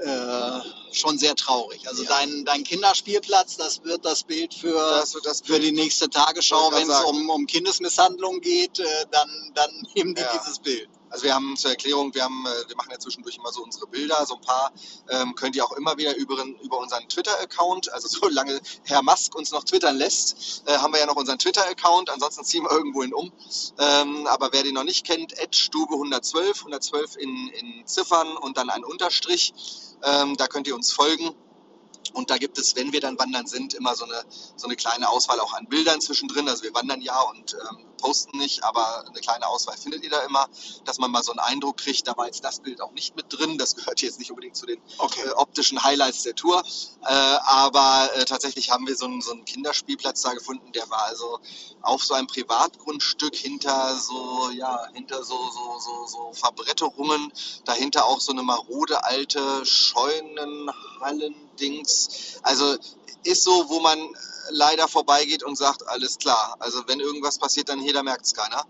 äh, 0.00 0.60
schon 0.92 1.18
sehr 1.18 1.34
traurig. 1.34 1.86
Also 1.88 2.02
Ja. 2.04 2.08
dein, 2.10 2.44
dein 2.44 2.64
Kinderspielplatz, 2.64 3.56
das 3.56 3.82
wird 3.84 4.04
das 4.04 4.24
Bild 4.24 4.54
für, 4.54 4.72
Das, 4.74 5.16
das 5.24 5.40
für 5.42 5.58
die 5.60 5.72
nächste 5.72 6.08
Tagesschau, 6.08 6.70
wenn 6.72 6.90
es 6.90 7.00
um, 7.02 7.30
um 7.30 7.46
Kindesmisshandlung 7.46 8.40
geht, 8.40 8.78
äh, 8.78 8.84
dann, 9.10 9.28
dann 9.54 9.70
nehmen 9.94 10.14
die 10.14 10.22
Ja. 10.22 10.36
dieses 10.38 10.58
Bild. 10.58 10.88
Also 11.10 11.24
wir 11.24 11.34
haben 11.34 11.56
zur 11.56 11.72
Erklärung, 11.72 12.14
wir, 12.14 12.22
haben, 12.22 12.46
äh, 12.46 12.68
wir 12.68 12.76
machen 12.76 12.90
ja 12.92 12.98
zwischendurch 12.98 13.36
immer 13.36 13.52
so 13.52 13.62
unsere 13.62 13.86
Bilder, 13.88 14.24
so 14.26 14.36
ein 14.36 14.40
paar 14.40 14.72
ähm, 15.08 15.34
könnt 15.34 15.56
ihr 15.56 15.64
auch 15.64 15.72
immer 15.72 15.98
wieder 15.98 16.16
über, 16.16 16.42
über 16.62 16.78
unseren 16.78 17.08
Twitter-Account, 17.08 17.92
also 17.92 18.08
solange 18.20 18.60
Herr 18.84 19.02
Musk 19.02 19.34
uns 19.34 19.50
noch 19.50 19.64
twittern 19.64 19.96
lässt, 19.96 20.62
äh, 20.66 20.78
haben 20.78 20.92
wir 20.92 21.00
ja 21.00 21.06
noch 21.06 21.16
unseren 21.16 21.38
Twitter-Account, 21.38 22.10
ansonsten 22.10 22.44
ziehen 22.44 22.62
wir 22.62 22.70
irgendwo 22.70 23.02
ihn 23.02 23.12
um. 23.12 23.32
Ähm, 23.78 24.26
aber 24.28 24.52
wer 24.52 24.62
den 24.62 24.74
noch 24.74 24.84
nicht 24.84 25.04
kennt, 25.04 25.34
Stube 25.52 25.94
112, 25.94 26.58
112 26.60 27.16
in, 27.16 27.48
in 27.48 27.86
Ziffern 27.86 28.36
und 28.36 28.56
dann 28.56 28.70
ein 28.70 28.84
Unterstrich, 28.84 29.52
ähm, 30.02 30.36
da 30.36 30.46
könnt 30.46 30.66
ihr 30.68 30.74
uns 30.74 30.92
folgen. 30.92 31.34
Und 32.12 32.30
da 32.30 32.38
gibt 32.38 32.58
es, 32.58 32.74
wenn 32.76 32.92
wir 32.92 33.00
dann 33.00 33.18
wandern 33.18 33.46
sind, 33.46 33.74
immer 33.74 33.94
so 33.94 34.04
eine, 34.04 34.24
so 34.56 34.66
eine 34.66 34.74
kleine 34.74 35.08
Auswahl 35.08 35.38
auch 35.38 35.54
an 35.54 35.66
Bildern 35.66 36.00
zwischendrin. 36.00 36.48
Also 36.48 36.64
wir 36.64 36.74
wandern 36.74 37.00
ja 37.00 37.20
und 37.20 37.54
ähm, 37.54 37.84
posten 38.00 38.38
nicht, 38.38 38.64
aber 38.64 39.04
eine 39.06 39.20
kleine 39.20 39.46
Auswahl 39.46 39.76
findet 39.76 40.02
ihr 40.04 40.10
da 40.10 40.20
immer, 40.20 40.48
dass 40.84 40.98
man 40.98 41.10
mal 41.10 41.22
so 41.22 41.32
einen 41.32 41.40
Eindruck 41.40 41.76
kriegt. 41.78 42.06
Da 42.08 42.16
war 42.16 42.26
jetzt 42.26 42.44
das 42.44 42.60
Bild 42.60 42.80
auch 42.80 42.92
nicht 42.92 43.16
mit 43.16 43.26
drin. 43.28 43.58
Das 43.58 43.74
gehört 43.76 44.00
jetzt 44.02 44.18
nicht 44.18 44.30
unbedingt 44.30 44.56
zu 44.56 44.64
den 44.66 44.80
Okay. 44.98 45.22
äh, 45.26 45.30
optischen 45.32 45.82
Highlights 45.82 46.22
der 46.22 46.34
Tour. 46.34 46.62
Äh, 47.04 47.12
aber 47.12 48.08
äh, 48.16 48.24
tatsächlich 48.24 48.70
haben 48.70 48.86
wir 48.86 48.96
so 48.96 49.04
einen, 49.06 49.20
so 49.20 49.32
einen 49.32 49.44
Kinderspielplatz 49.44 50.22
da 50.22 50.32
gefunden, 50.32 50.72
der 50.72 50.88
war 50.90 51.04
also 51.04 51.38
auf 51.82 52.02
so 52.04 52.14
einem 52.14 52.26
Privatgrundstück 52.26 53.36
hinter 53.36 53.96
so, 53.96 54.50
ja, 54.50 54.86
hinter 54.92 55.22
so, 55.24 55.36
so, 55.50 55.78
so, 55.78 56.06
so 56.06 56.32
Verbretterungen, 56.32 57.32
dahinter 57.64 58.04
auch 58.06 58.20
so 58.20 58.32
eine 58.32 58.42
marode 58.42 59.04
alte 59.04 59.64
Scheunenhallen-Dings. 59.64 62.38
Also 62.42 62.76
ist 63.24 63.44
so, 63.44 63.68
wo 63.68 63.80
man 63.80 63.98
leider 64.50 64.88
vorbeigeht 64.88 65.42
und 65.42 65.56
sagt, 65.56 65.86
alles 65.88 66.18
klar. 66.18 66.56
Also 66.58 66.82
wenn 66.86 67.00
irgendwas 67.00 67.38
passiert, 67.38 67.68
dann 67.68 67.84
da 67.86 68.02
merkt 68.02 68.26
es 68.26 68.34
keiner. 68.34 68.64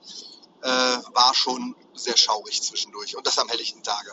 Äh, 0.63 0.69
war 0.69 1.35
schon 1.35 1.75
sehr 1.95 2.17
schaurig 2.17 2.63
zwischendurch 2.63 3.17
und 3.17 3.27
das 3.27 3.39
am 3.39 3.49
helllichten 3.49 3.83
Tage. 3.83 4.13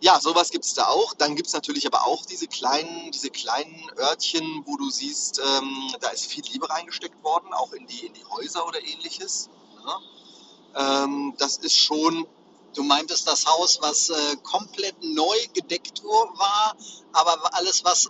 Ja, 0.00 0.20
sowas 0.20 0.50
gibt 0.50 0.64
es 0.64 0.74
da 0.74 0.88
auch. 0.88 1.14
Dann 1.14 1.36
gibt 1.36 1.46
es 1.46 1.54
natürlich 1.54 1.86
aber 1.86 2.04
auch 2.06 2.26
diese 2.26 2.46
kleinen, 2.46 3.10
diese 3.12 3.30
kleinen 3.30 3.90
Örtchen, 3.96 4.62
wo 4.66 4.76
du 4.76 4.90
siehst, 4.90 5.38
ähm, 5.38 5.94
da 6.00 6.10
ist 6.10 6.26
viel 6.26 6.44
Liebe 6.44 6.68
reingesteckt 6.68 7.22
worden, 7.22 7.54
auch 7.54 7.72
in 7.72 7.86
die, 7.86 8.06
in 8.06 8.12
die 8.12 8.24
Häuser 8.24 8.66
oder 8.66 8.82
ähnliches. 8.82 9.48
Ja. 9.86 11.04
Ähm, 11.04 11.34
das 11.38 11.56
ist 11.58 11.76
schon 11.76 12.26
Du 12.74 12.82
meintest 12.82 13.28
das 13.28 13.44
Haus, 13.46 13.78
was 13.82 14.08
äh, 14.08 14.36
komplett 14.42 14.96
neu 15.02 15.36
gedeckt 15.52 16.02
war, 16.04 16.74
aber 17.12 17.54
alles, 17.54 17.84
was 17.84 18.08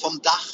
vom 0.00 0.20
Dach 0.22 0.46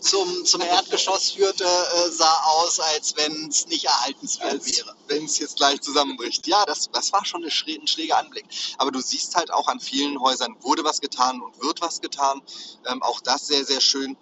zum, 0.00 0.44
zum 0.44 0.60
Erdgeschoss 0.60 1.30
führte, 1.30 1.64
äh, 1.64 2.10
sah 2.10 2.42
aus, 2.44 2.80
als 2.80 3.16
wenn 3.16 3.48
es 3.48 3.66
nicht 3.66 3.84
erhaltenswert 3.84 4.52
als 4.52 4.76
wäre. 4.76 4.94
wenn 5.08 5.24
es 5.24 5.38
jetzt 5.38 5.56
gleich 5.56 5.80
zusammenbricht. 5.80 6.46
Ja, 6.46 6.64
das, 6.66 6.90
das 6.92 7.12
war 7.12 7.24
schon 7.24 7.42
eine 7.42 7.50
schräg, 7.50 7.82
ein 7.82 7.86
schräger 7.86 8.18
Anblick. 8.18 8.44
Aber 8.78 8.90
du 8.90 9.00
siehst 9.00 9.34
halt 9.36 9.50
auch 9.50 9.68
an 9.68 9.80
vielen 9.80 10.20
Häusern 10.20 10.56
wurde 10.60 10.84
was 10.84 11.00
getan 11.00 11.40
und 11.40 11.60
wird 11.62 11.80
was 11.80 12.00
getan. 12.00 12.42
Ähm, 12.86 13.02
auch 13.02 13.20
das 13.20 13.46
sehr, 13.46 13.64
sehr 13.64 13.80
schön. 13.80 14.16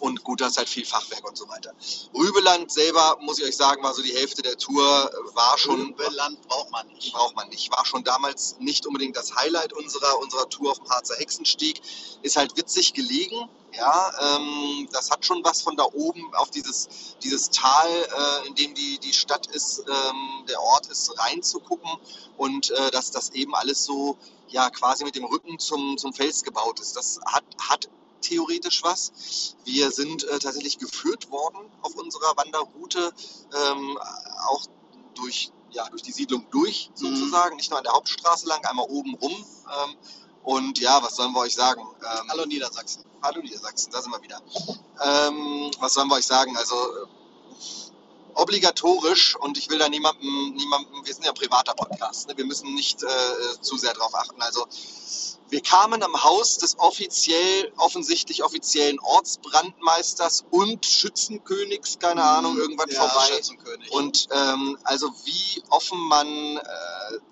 Und 0.00 0.24
gut, 0.24 0.40
da 0.40 0.46
ist 0.46 0.58
halt 0.58 0.68
viel 0.68 0.84
Fachwerk 0.84 1.26
und 1.26 1.36
so 1.36 1.48
weiter. 1.48 1.72
Rübeland 2.14 2.70
selber, 2.70 3.18
muss 3.20 3.38
ich 3.38 3.44
euch 3.46 3.56
sagen, 3.56 3.82
war 3.82 3.94
so 3.94 4.02
die 4.02 4.14
Hälfte 4.14 4.42
der 4.42 4.56
Tour, 4.56 4.82
äh, 4.82 5.36
war 5.36 5.58
schon, 5.58 5.94
Land 6.10 6.40
braucht 6.48 6.70
man 6.70 6.86
nicht. 6.88 7.12
braucht 7.12 7.36
man 7.36 7.48
nicht. 7.48 7.70
War 7.70 7.84
schon 7.84 8.04
damals 8.04 8.56
nicht 8.58 8.86
unbedingt 8.86 9.16
das 9.16 9.34
Highlight 9.36 9.72
unserer, 9.72 10.18
unserer 10.20 10.48
Tour 10.48 10.70
auf 10.70 10.78
dem 10.78 10.88
Harzer 10.88 11.16
Hexenstieg. 11.16 11.80
Ist 12.22 12.36
halt 12.36 12.56
witzig 12.56 12.94
gelegen. 12.94 13.48
Ja, 13.76 14.36
ähm, 14.36 14.88
das 14.92 15.10
hat 15.10 15.24
schon 15.26 15.44
was 15.44 15.60
von 15.60 15.76
da 15.76 15.84
oben 15.84 16.34
auf 16.34 16.50
dieses, 16.50 16.88
dieses 17.22 17.50
Tal, 17.50 17.86
äh, 17.88 18.48
in 18.48 18.54
dem 18.54 18.74
die, 18.74 18.98
die 18.98 19.12
Stadt 19.12 19.46
ist, 19.48 19.80
ähm, 19.80 20.46
der 20.48 20.60
Ort 20.60 20.86
ist, 20.86 21.18
reinzugucken 21.18 21.90
und 22.38 22.70
äh, 22.70 22.90
dass 22.90 23.10
das 23.10 23.30
eben 23.30 23.54
alles 23.54 23.84
so 23.84 24.16
ja 24.48 24.70
quasi 24.70 25.04
mit 25.04 25.16
dem 25.16 25.24
Rücken 25.24 25.58
zum, 25.58 25.98
zum 25.98 26.12
Fels 26.14 26.42
gebaut 26.42 26.80
ist. 26.80 26.96
Das 26.96 27.20
hat, 27.26 27.44
hat 27.68 27.88
theoretisch 28.20 28.82
was. 28.82 29.56
Wir 29.64 29.90
sind 29.90 30.24
äh, 30.24 30.38
tatsächlich 30.38 30.78
geführt 30.78 31.30
worden 31.30 31.70
auf 31.82 31.94
unserer 31.94 32.36
Wanderroute, 32.36 33.12
ähm, 33.54 33.98
auch 34.48 34.66
durch, 35.14 35.52
ja, 35.70 35.88
durch 35.90 36.02
die 36.02 36.12
Siedlung 36.12 36.46
durch 36.50 36.90
sozusagen, 36.94 37.56
nicht 37.56 37.70
nur 37.70 37.78
an 37.78 37.84
der 37.84 37.92
Hauptstraße 37.92 38.46
lang, 38.46 38.64
einmal 38.64 38.86
oben 38.88 39.14
rum. 39.14 39.32
Ähm, 39.32 39.96
und 40.42 40.78
ja, 40.78 41.02
was 41.02 41.16
sollen 41.16 41.32
wir 41.32 41.40
euch 41.40 41.54
sagen? 41.54 41.80
Ähm, 41.80 42.30
Hallo 42.30 42.46
Niedersachsen. 42.46 43.04
Hallo 43.22 43.40
Niedersachsen, 43.42 43.90
da 43.92 44.00
sind 44.00 44.12
wir 44.12 44.22
wieder. 44.22 44.40
Ähm, 45.02 45.70
was 45.80 45.94
sollen 45.94 46.08
wir 46.08 46.16
euch 46.16 46.26
sagen? 46.26 46.56
Also 46.56 46.74
obligatorisch 48.38 49.36
und 49.36 49.58
ich 49.58 49.68
will 49.68 49.78
da 49.78 49.88
niemandem, 49.88 50.54
niemandem 50.54 51.04
wir 51.04 51.12
sind 51.12 51.24
ja 51.24 51.30
ein 51.32 51.34
privater 51.36 51.74
Podcast, 51.74 52.28
ne? 52.28 52.36
wir 52.36 52.44
müssen 52.44 52.74
nicht 52.74 53.02
äh, 53.02 53.60
zu 53.60 53.76
sehr 53.76 53.92
darauf 53.94 54.14
achten. 54.14 54.40
Also 54.40 54.66
wir 55.50 55.62
kamen 55.62 56.02
am 56.02 56.22
Haus 56.24 56.58
des 56.58 56.78
offiziell, 56.78 57.72
offensichtlich 57.78 58.44
offiziellen 58.44 58.98
Ortsbrandmeisters 59.00 60.44
und 60.50 60.84
Schützenkönigs, 60.84 61.98
keine 61.98 62.22
Ahnung, 62.22 62.56
irgendwann 62.58 62.90
ja, 62.90 63.00
vorbei. 63.08 63.40
Und 63.90 64.28
ähm, 64.30 64.78
also 64.84 65.10
wie 65.24 65.62
offen 65.70 65.98
man 66.08 66.26
äh, 66.58 66.60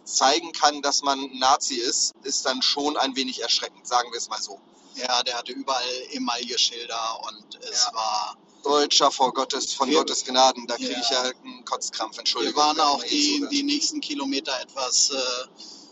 zeigen 0.05 0.53
kann, 0.53 0.81
dass 0.83 1.03
man 1.03 1.31
Nazi 1.39 1.75
ist, 1.77 2.15
ist 2.23 2.47
dann 2.47 2.63
schon 2.63 2.97
ein 2.97 3.15
wenig 3.17 3.43
erschreckend, 3.43 3.87
sagen 3.87 4.11
wir 4.13 4.19
es 4.19 4.29
mal 4.29 4.41
so. 4.41 4.59
ja, 4.95 5.23
der 5.25 5.37
hatte 5.37 5.53
überall 5.53 5.85
Emailleschilder 6.13 7.21
und 7.29 7.59
es 7.71 7.85
Ja. 7.85 7.95
war. 7.95 8.37
Deutscher 8.71 9.11
vor 9.13 9.33
Gottes, 9.33 9.73
von 9.75 9.89
Wir- 9.89 9.99
Gottes 9.99 10.25
Gnaden, 10.25 10.67
da 10.67 10.75
kriege 10.77 10.97
ich 11.01 11.11
Ja. 11.11 11.25
ja 11.25 11.31
einen 11.45 11.65
Kotzkrampf, 11.65 12.15
Wir 12.17 12.21
Entschuldigung. 12.21 12.61
waren 12.63 12.77
wenn 12.77 12.85
auch 12.85 13.03
die, 13.05 13.47
die 13.51 13.63
nächsten 13.63 14.01
Kilometer 14.01 14.53
etwas 14.61 15.11
äh, 15.11 15.17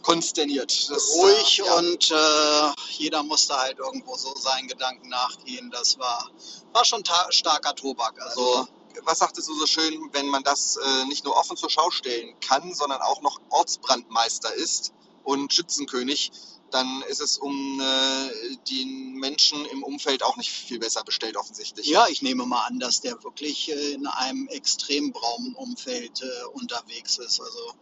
konsterniert. 0.03 0.91
Das, 0.91 1.15
ruhig 1.15 1.61
äh, 1.61 1.67
ja. 1.67 1.75
und 1.79 2.11
äh, 2.11 2.73
jeder 2.99 3.23
musste 3.23 3.57
halt 3.57 3.79
irgendwo 3.79 4.17
so 4.17 4.35
seinen 4.37 4.67
Gedanken 4.69 5.09
nachgehen. 5.09 5.71
Das 5.71 5.99
war, 5.99 6.29
war 6.73 6.85
schon 6.85 7.05
ta 7.05 7.27
starker 7.31 7.75
Tobak. 7.75 8.21
Also, 8.21 8.57
Also, 8.57 8.69
was 9.05 9.19
sagtest 9.21 9.49
du 9.49 9.55
so 9.55 9.67
schön, 9.67 10.09
wenn 10.13 10.27
man 10.27 10.43
das 10.43 10.77
äh, 10.77 11.05
nicht 11.07 11.25
nur 11.25 11.37
offen 11.37 11.57
zur 11.57 11.71
Schau 11.71 11.91
stellen 11.91 12.35
kann, 12.41 12.75
sondern 12.75 13.01
auch 13.03 13.23
noch 13.23 13.39
Ortsbrandmeister 13.51 14.53
ist 14.55 14.93
und 15.25 15.53
Schützenkönig, 15.53 16.33
dann 16.75 17.03
ist 17.09 17.21
es 17.21 17.39
um 17.39 17.81
äh, 17.81 18.57
die 18.69 18.85
Menschen 18.85 19.65
im 19.67 19.83
Umfeld 19.83 20.23
auch 20.23 20.37
nicht 20.37 20.51
viel 20.51 20.79
besser 20.79 21.05
bestellt 21.05 21.37
offensichtlich. 21.37 21.87
ja, 21.87 22.07
ich 22.09 22.21
nehme 22.23 22.45
mal 22.47 22.67
an, 22.67 22.79
dass 22.81 23.01
der 23.01 23.23
wirklich 23.23 23.71
äh, 23.71 23.93
in 23.93 24.07
einem 24.07 24.49
extrem 24.49 25.13
braunen 25.13 25.55
Umfeld 25.55 26.21
äh, 26.23 26.45
unterwegs 26.53 27.19
ist. 27.19 27.41
Also 27.41 27.73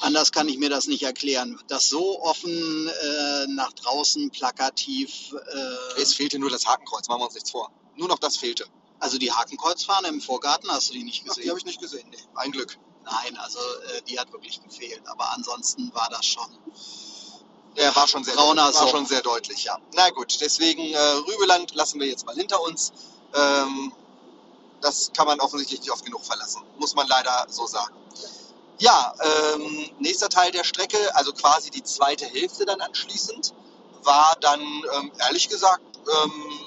anders 0.00 0.32
kann 0.32 0.48
ich 0.48 0.58
mir 0.58 0.68
das 0.70 0.86
nicht 0.86 1.04
erklären. 1.04 1.58
Das 1.68 1.88
so 1.88 2.20
offen 2.22 2.88
äh, 2.88 3.46
nach 3.48 3.72
draußen 3.72 4.30
plakativ. 4.30 5.32
Äh, 5.32 6.02
Es 6.02 6.14
fehlte 6.14 6.38
nur 6.38 6.50
das 6.50 6.66
Hakenkreuz, 6.66 7.08
machen 7.08 7.20
wir 7.20 7.26
uns 7.26 7.34
nichts 7.34 7.50
vor. 7.50 7.70
Nur 7.96 8.08
noch 8.08 8.18
das 8.18 8.36
fehlte. 8.36 8.66
also 8.98 9.18
die 9.18 9.32
Hakenkreuzfahne 9.32 10.08
im 10.08 10.20
Vorgarten 10.20 10.68
hast 10.70 10.88
du 10.90 10.94
die 10.94 11.04
nicht 11.04 11.22
Ach, 11.22 11.28
gesehen? 11.28 11.42
die 11.44 11.50
habe 11.50 11.58
ich 11.60 11.64
nicht 11.64 11.80
gesehen. 11.80 12.08
Nee, 12.10 12.18
ein 12.34 12.50
Glück. 12.52 12.76
Nein, 13.04 13.36
also 13.36 13.58
äh, 13.58 14.02
die 14.08 14.18
hat 14.18 14.32
wirklich 14.32 14.60
gefehlt. 14.62 15.02
Aber 15.06 15.32
ansonsten 15.32 15.94
war 15.94 16.08
das 16.10 16.26
schon. 16.26 16.50
Der 17.76 17.94
war 17.94 18.08
schon 18.08 18.24
sehr, 18.24 18.34
Brauner 18.34 18.72
war 18.74 18.88
schon 18.88 19.06
sehr 19.06 19.20
deutlich, 19.20 19.64
ja. 19.64 19.78
Na 19.94 20.10
gut, 20.10 20.38
deswegen 20.40 20.82
äh, 20.82 20.98
Rübeland 20.98 21.74
lassen 21.74 22.00
wir 22.00 22.06
jetzt 22.06 22.24
mal 22.24 22.34
hinter 22.34 22.60
uns. 22.62 22.92
Ähm, 23.34 23.92
das 24.80 25.10
kann 25.14 25.26
man 25.26 25.40
offensichtlich 25.40 25.80
nicht 25.80 25.90
oft 25.90 26.04
genug 26.04 26.24
verlassen, 26.24 26.62
muss 26.78 26.94
man 26.94 27.06
leider 27.08 27.46
so 27.48 27.66
sagen. 27.66 27.94
Ja, 28.78 29.14
ähm, 29.54 29.90
nächster 29.98 30.28
Teil 30.28 30.52
der 30.52 30.64
Strecke, 30.64 30.98
also 31.14 31.32
quasi 31.32 31.70
die 31.70 31.82
zweite 31.82 32.26
Hälfte 32.26 32.66
dann 32.66 32.80
anschließend, 32.80 33.54
war 34.02 34.36
dann 34.40 34.60
ähm, 34.60 35.12
ehrlich 35.18 35.48
gesagt, 35.48 35.82
ähm, 36.06 36.65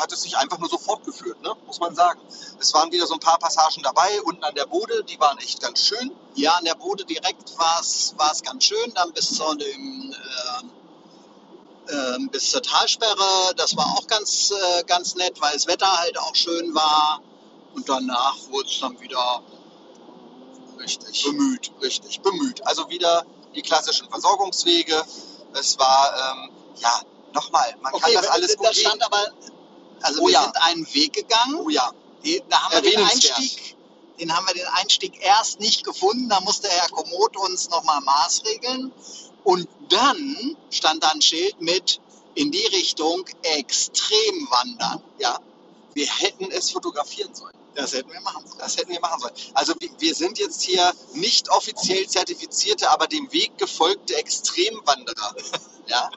hat 0.00 0.12
es 0.12 0.22
sich 0.22 0.36
einfach 0.36 0.58
nur 0.58 0.68
so 0.68 0.78
fortgeführt, 0.78 1.40
ne? 1.42 1.54
muss 1.66 1.80
man 1.80 1.94
sagen. 1.94 2.20
Es 2.58 2.72
waren 2.74 2.90
wieder 2.92 3.06
so 3.06 3.14
ein 3.14 3.20
paar 3.20 3.38
Passagen 3.38 3.82
dabei, 3.82 4.20
unten 4.22 4.44
an 4.44 4.54
der 4.54 4.66
Bode, 4.66 5.04
die 5.04 5.18
waren 5.20 5.38
echt 5.38 5.60
ganz 5.60 5.80
schön. 5.80 6.10
Ja, 6.34 6.52
an 6.52 6.64
der 6.64 6.74
Bode 6.74 7.04
direkt 7.04 7.56
war 7.58 7.80
es 7.80 8.14
ganz 8.42 8.64
schön, 8.64 8.92
dann 8.94 9.12
bis 9.12 9.34
zu 9.34 9.54
dem 9.54 10.12
äh, 10.12 10.64
ähm, 11.92 12.28
bis 12.30 12.50
zur 12.50 12.62
Talsperre. 12.62 13.54
Das 13.56 13.76
war 13.76 13.86
auch 13.86 14.06
ganz, 14.06 14.50
äh, 14.50 14.84
ganz 14.84 15.14
nett, 15.16 15.40
weil 15.40 15.52
das 15.52 15.66
Wetter 15.66 15.98
halt 15.98 16.18
auch 16.18 16.34
schön 16.34 16.74
war. 16.74 17.20
Und 17.74 17.88
danach 17.88 18.36
wurde 18.50 18.68
es 18.68 18.80
dann 18.80 18.98
wieder 19.00 19.42
Richtig. 20.78 21.24
Bemüht, 21.24 21.72
richtig, 21.82 22.20
bemüht. 22.20 22.66
Also 22.66 22.88
wieder 22.90 23.24
die 23.54 23.62
klassischen 23.62 24.08
Versorgungswege. 24.08 25.02
Es 25.54 25.78
war, 25.78 26.14
ähm, 26.14 26.50
ja, 26.76 27.00
nochmal, 27.32 27.74
man 27.80 27.92
kann 27.92 28.12
das 28.12 28.26
alles 28.28 28.56
gut 28.56 28.66
da 28.66 28.70
gehen. 28.72 28.80
stand 28.80 29.04
aber, 29.04 29.28
also 30.04 30.22
Oh 30.22 30.26
wir 30.26 30.32
ja. 30.32 30.42
sind 30.44 30.56
einen 30.62 30.94
Weg 30.94 31.12
gegangen. 31.14 31.56
Oh 31.56 31.68
ja, 31.68 31.90
da 32.48 32.62
haben 32.62 32.84
wir 32.84 32.90
den. 32.90 33.04
Einstieg, 33.04 33.76
den 34.20 34.34
haben 34.36 34.46
wir 34.46 34.54
den 34.54 34.66
Einstieg 34.66 35.20
erst 35.20 35.60
nicht 35.60 35.84
gefunden. 35.84 36.28
Da 36.28 36.40
musste 36.40 36.68
Herr 36.68 36.88
Komoot 36.88 37.36
uns 37.36 37.70
nochmal 37.70 38.00
maßregeln. 38.02 38.92
Und 39.44 39.68
dann 39.88 40.56
stand 40.70 41.02
da 41.02 41.10
ein 41.10 41.20
Schild 41.20 41.60
mit 41.60 42.00
in 42.34 42.50
die 42.50 42.66
Richtung 42.66 43.24
extrem 43.42 44.48
wandern. 44.50 45.02
ja. 45.18 45.38
Wir 45.94 46.08
hätten 46.08 46.50
es 46.50 46.72
fotografieren 46.72 47.32
sollen. 47.36 47.54
Das 47.76 47.92
hätten 47.92 48.12
wir 48.12 48.20
machen 48.20 48.44
sollen. 48.46 48.58
Das 48.58 48.76
hätten 48.76 48.90
wir 48.90 49.00
machen 49.00 49.20
sollen. 49.20 49.34
Also 49.54 49.74
wir 49.98 50.14
sind 50.14 50.38
jetzt 50.38 50.62
hier 50.62 50.92
nicht 51.14 51.48
offiziell 51.50 52.06
zertifizierte, 52.08 52.90
aber 52.90 53.06
dem 53.06 53.32
Weg 53.32 53.56
gefolgte 53.58 54.16
Extremwanderer. 54.16 55.34
Ja. 55.86 56.10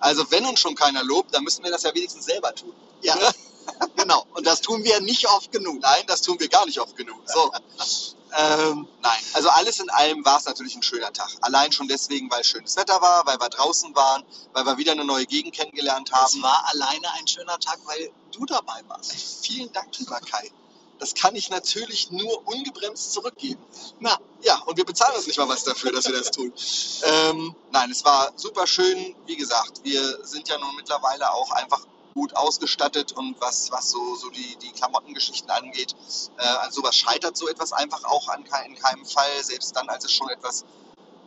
Also 0.00 0.30
wenn 0.30 0.44
uns 0.46 0.60
schon 0.60 0.74
keiner 0.74 1.02
lobt, 1.02 1.34
dann 1.34 1.44
müssen 1.44 1.64
wir 1.64 1.70
das 1.70 1.82
ja 1.82 1.94
wenigstens 1.94 2.26
selber 2.26 2.54
tun. 2.54 2.72
Ja, 3.02 3.16
genau. 3.96 4.26
Und 4.34 4.46
das 4.46 4.60
tun 4.60 4.84
wir 4.84 5.00
nicht 5.00 5.26
oft 5.28 5.50
genug. 5.52 5.80
Nein, 5.80 6.04
das 6.06 6.22
tun 6.22 6.38
wir 6.38 6.48
gar 6.48 6.66
nicht 6.66 6.78
oft 6.80 6.96
genug. 6.96 7.20
So. 7.26 7.52
ähm, 8.36 8.88
nein, 9.02 9.18
also 9.32 9.48
alles 9.50 9.80
in 9.80 9.88
allem 9.90 10.24
war 10.24 10.38
es 10.38 10.44
natürlich 10.44 10.74
ein 10.76 10.82
schöner 10.82 11.12
Tag. 11.12 11.30
Allein 11.40 11.72
schon 11.72 11.88
deswegen, 11.88 12.30
weil 12.30 12.44
schönes 12.44 12.76
Wetter 12.76 13.00
war, 13.00 13.26
weil 13.26 13.38
wir 13.38 13.48
draußen 13.48 13.94
waren, 13.94 14.24
weil 14.52 14.66
wir 14.66 14.76
wieder 14.78 14.92
eine 14.92 15.04
neue 15.04 15.26
Gegend 15.26 15.54
kennengelernt 15.54 16.10
Es 16.12 16.18
haben. 16.18 16.42
war 16.42 16.64
alleine 16.72 17.12
ein 17.14 17.26
schöner 17.26 17.58
Tag, 17.58 17.78
weil 17.84 18.10
du 18.32 18.44
dabei 18.46 18.82
warst. 18.88 19.12
Vielen 19.42 19.72
Dank, 19.72 19.96
lieber 19.98 20.20
Kai. 20.20 20.50
Das 20.98 21.14
kann 21.14 21.34
ich 21.34 21.50
natürlich 21.50 22.10
nur 22.10 22.46
ungebremst 22.46 23.12
zurückgeben. 23.12 23.62
Na, 24.00 24.16
ja, 24.42 24.58
und 24.66 24.76
wir 24.76 24.84
bezahlen 24.84 25.16
uns 25.16 25.26
nicht 25.26 25.38
mal 25.38 25.48
was 25.48 25.64
dafür, 25.64 25.92
dass 25.92 26.06
wir 26.06 26.14
das 26.14 26.30
tun. 26.30 26.52
Ähm, 27.06 27.54
nein, 27.70 27.90
es 27.90 28.02
war 28.04 28.32
super 28.36 28.66
schön. 28.66 29.14
Wie 29.26 29.36
gesagt, 29.36 29.84
wir 29.84 30.24
sind 30.24 30.48
ja 30.48 30.56
nun 30.58 30.74
mittlerweile 30.76 31.30
auch 31.32 31.50
einfach 31.50 31.86
gut 32.14 32.34
ausgestattet 32.36 33.12
und 33.12 33.40
was, 33.40 33.70
was 33.72 33.90
so, 33.90 34.14
so 34.14 34.30
die, 34.30 34.56
die 34.62 34.70
Klamottengeschichten 34.70 35.50
angeht, 35.50 35.94
äh, 36.38 36.46
an 36.46 36.70
sowas 36.70 36.96
scheitert 36.96 37.36
so 37.36 37.48
etwas 37.48 37.72
einfach 37.72 38.04
auch 38.04 38.28
an, 38.28 38.44
in 38.66 38.74
keinem 38.76 39.04
Fall, 39.04 39.42
selbst 39.42 39.76
dann, 39.76 39.88
als 39.88 40.04
es 40.04 40.12
schon 40.12 40.28
etwas, 40.30 40.64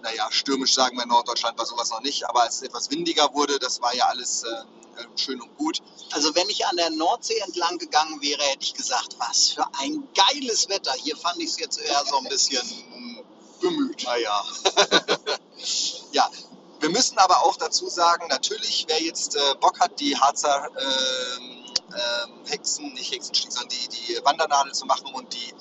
naja, 0.02 0.28
stürmisch 0.32 0.74
sagen 0.74 0.98
wir 0.98 1.04
in 1.04 1.10
Norddeutschland 1.10 1.58
war 1.58 1.66
sowas 1.66 1.90
noch 1.90 2.02
nicht, 2.02 2.28
aber 2.28 2.44
als 2.44 2.58
es 2.58 2.62
etwas 2.64 2.90
windiger 2.92 3.34
wurde, 3.34 3.60
das 3.60 3.82
war 3.82 3.94
ja 3.96 4.06
alles 4.06 4.44
äh, 4.44 4.48
äh, 5.02 5.06
schön 5.16 5.42
und 5.42 5.56
gut. 5.58 5.82
Also 6.12 6.34
wenn 6.36 6.50
ich 6.50 6.66
an 6.66 6.78
der 6.78 6.90
Nordsee 6.92 7.38
entlang 7.40 7.78
gegangen 7.78 8.22
wäre, 8.22 8.42
hätte 8.44 8.64
ich 8.64 8.74
gesagt, 8.74 9.16
was 9.20 9.50
für 9.50 9.66
ein 9.80 10.08
geiles 10.16 10.70
Wetter. 10.70 10.94
Hier 10.94 11.18
fand 11.18 11.38
ich 11.40 11.50
es 11.50 11.60
jetzt 11.60 11.80
eher 11.80 12.04
so 12.06 12.18
ein 12.18 12.26
bisschen 12.26 12.62
Bemüht. 13.62 14.04
naja. 14.04 14.44
Ja, 16.12 16.30
wir 16.80 16.90
müssen 16.90 17.18
aber 17.18 17.44
auch 17.44 17.58
dazu 17.58 17.90
sagen, 17.90 18.28
natürlich, 18.30 18.86
wer 18.88 19.02
jetzt 19.02 19.36
äh, 19.36 19.56
Bock 19.60 19.80
hat, 19.80 20.00
die 20.00 20.16
Harzer 20.16 20.70
ähm, 20.78 21.66
ähm, 21.90 22.46
Hexen, 22.46 22.94
nicht 22.94 23.12
Hexenstieg, 23.12 23.52
sondern 23.52 23.70
die, 23.70 23.88
die 23.90 24.20
Wandernadel 24.24 24.74
zu 24.74 24.86
machen 24.86 25.14
und 25.14 25.34
die 25.34 25.54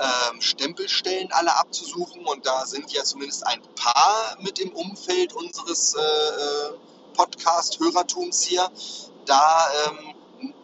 ähm, 0.00 0.40
Stempelstellen 0.40 1.30
alle 1.32 1.54
abzusuchen 1.56 2.24
und 2.24 2.46
da 2.46 2.64
sind 2.66 2.90
ja 2.92 3.04
zumindest 3.04 3.46
ein 3.46 3.60
paar 3.74 4.36
mit 4.40 4.58
im 4.58 4.72
Umfeld 4.72 5.34
unseres 5.34 5.94
äh, 5.94 6.00
äh, 6.00 6.72
Podcast-Hörertums 7.14 8.42
hier. 8.42 8.70
Da 9.26 9.68
ähm, 9.86 10.14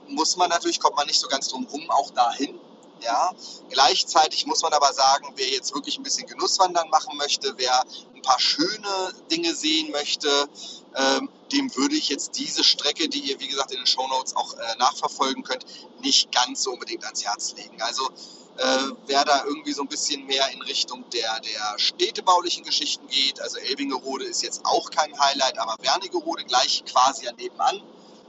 muss 0.09 0.37
man 0.37 0.49
natürlich, 0.49 0.81
kommt 0.81 0.97
man 0.97 1.07
nicht 1.07 1.21
so 1.21 1.29
ganz 1.29 1.49
drum 1.49 1.67
rum, 1.67 1.91
auch 1.91 2.11
dahin. 2.13 2.59
Ja, 3.03 3.31
gleichzeitig 3.69 4.47
muss 4.47 4.63
man 4.63 4.73
aber 4.73 4.91
sagen, 4.95 5.35
wer 5.37 5.49
jetzt 5.49 5.75
wirklich 5.75 5.99
ein 5.99 6.03
bisschen 6.03 6.27
Genusswandern 6.27 6.89
machen 6.89 7.19
möchte, 7.19 7.53
wer 7.59 7.85
ein 8.15 8.23
paar 8.23 8.41
schöne 8.41 9.13
Dinge 9.31 9.55
sehen 9.55 9.91
möchte, 9.91 10.49
ähm, 10.95 11.29
dem 11.53 11.77
würde 11.77 11.95
ich 11.95 12.09
jetzt 12.09 12.39
diese 12.39 12.65
Strecke, 12.65 13.11
die 13.11 13.21
ihr 13.21 13.39
wie 13.39 13.49
gesagt 13.49 13.71
in 13.71 13.77
den 13.77 13.87
Shownotes 13.87 14.35
auch 14.35 14.55
äh, 14.55 14.77
nachverfolgen 14.79 15.43
könnt, 15.43 15.67
nicht 16.01 16.33
ganz 16.33 16.63
so 16.63 16.73
unbedingt 16.73 17.05
ans 17.05 17.23
Herz 17.23 17.55
legen. 17.55 17.83
Also 17.83 18.09
äh, 18.59 18.79
wer 19.07 19.25
da 19.25 19.45
irgendwie 19.45 19.73
so 19.73 19.83
ein 19.83 19.89
bisschen 19.89 20.27
mehr 20.27 20.49
in 20.53 20.63
Richtung 20.63 21.05
der, 21.11 21.41
der 21.41 21.79
städtebaulichen 21.79 22.65
Geschichten 22.65 23.07
geht, 23.09 23.41
also 23.41 23.59
Elbingerode 23.59 24.25
ist 24.25 24.43
jetzt 24.43 24.65
auch 24.65 24.91
kein 24.91 25.19
Highlight, 25.19 25.59
aber 25.59 25.77
Wernigerode 25.83 26.45
gleich 26.45 26.85
quasi 26.85 27.29
an 27.29 27.37
nebenan. 27.37 27.83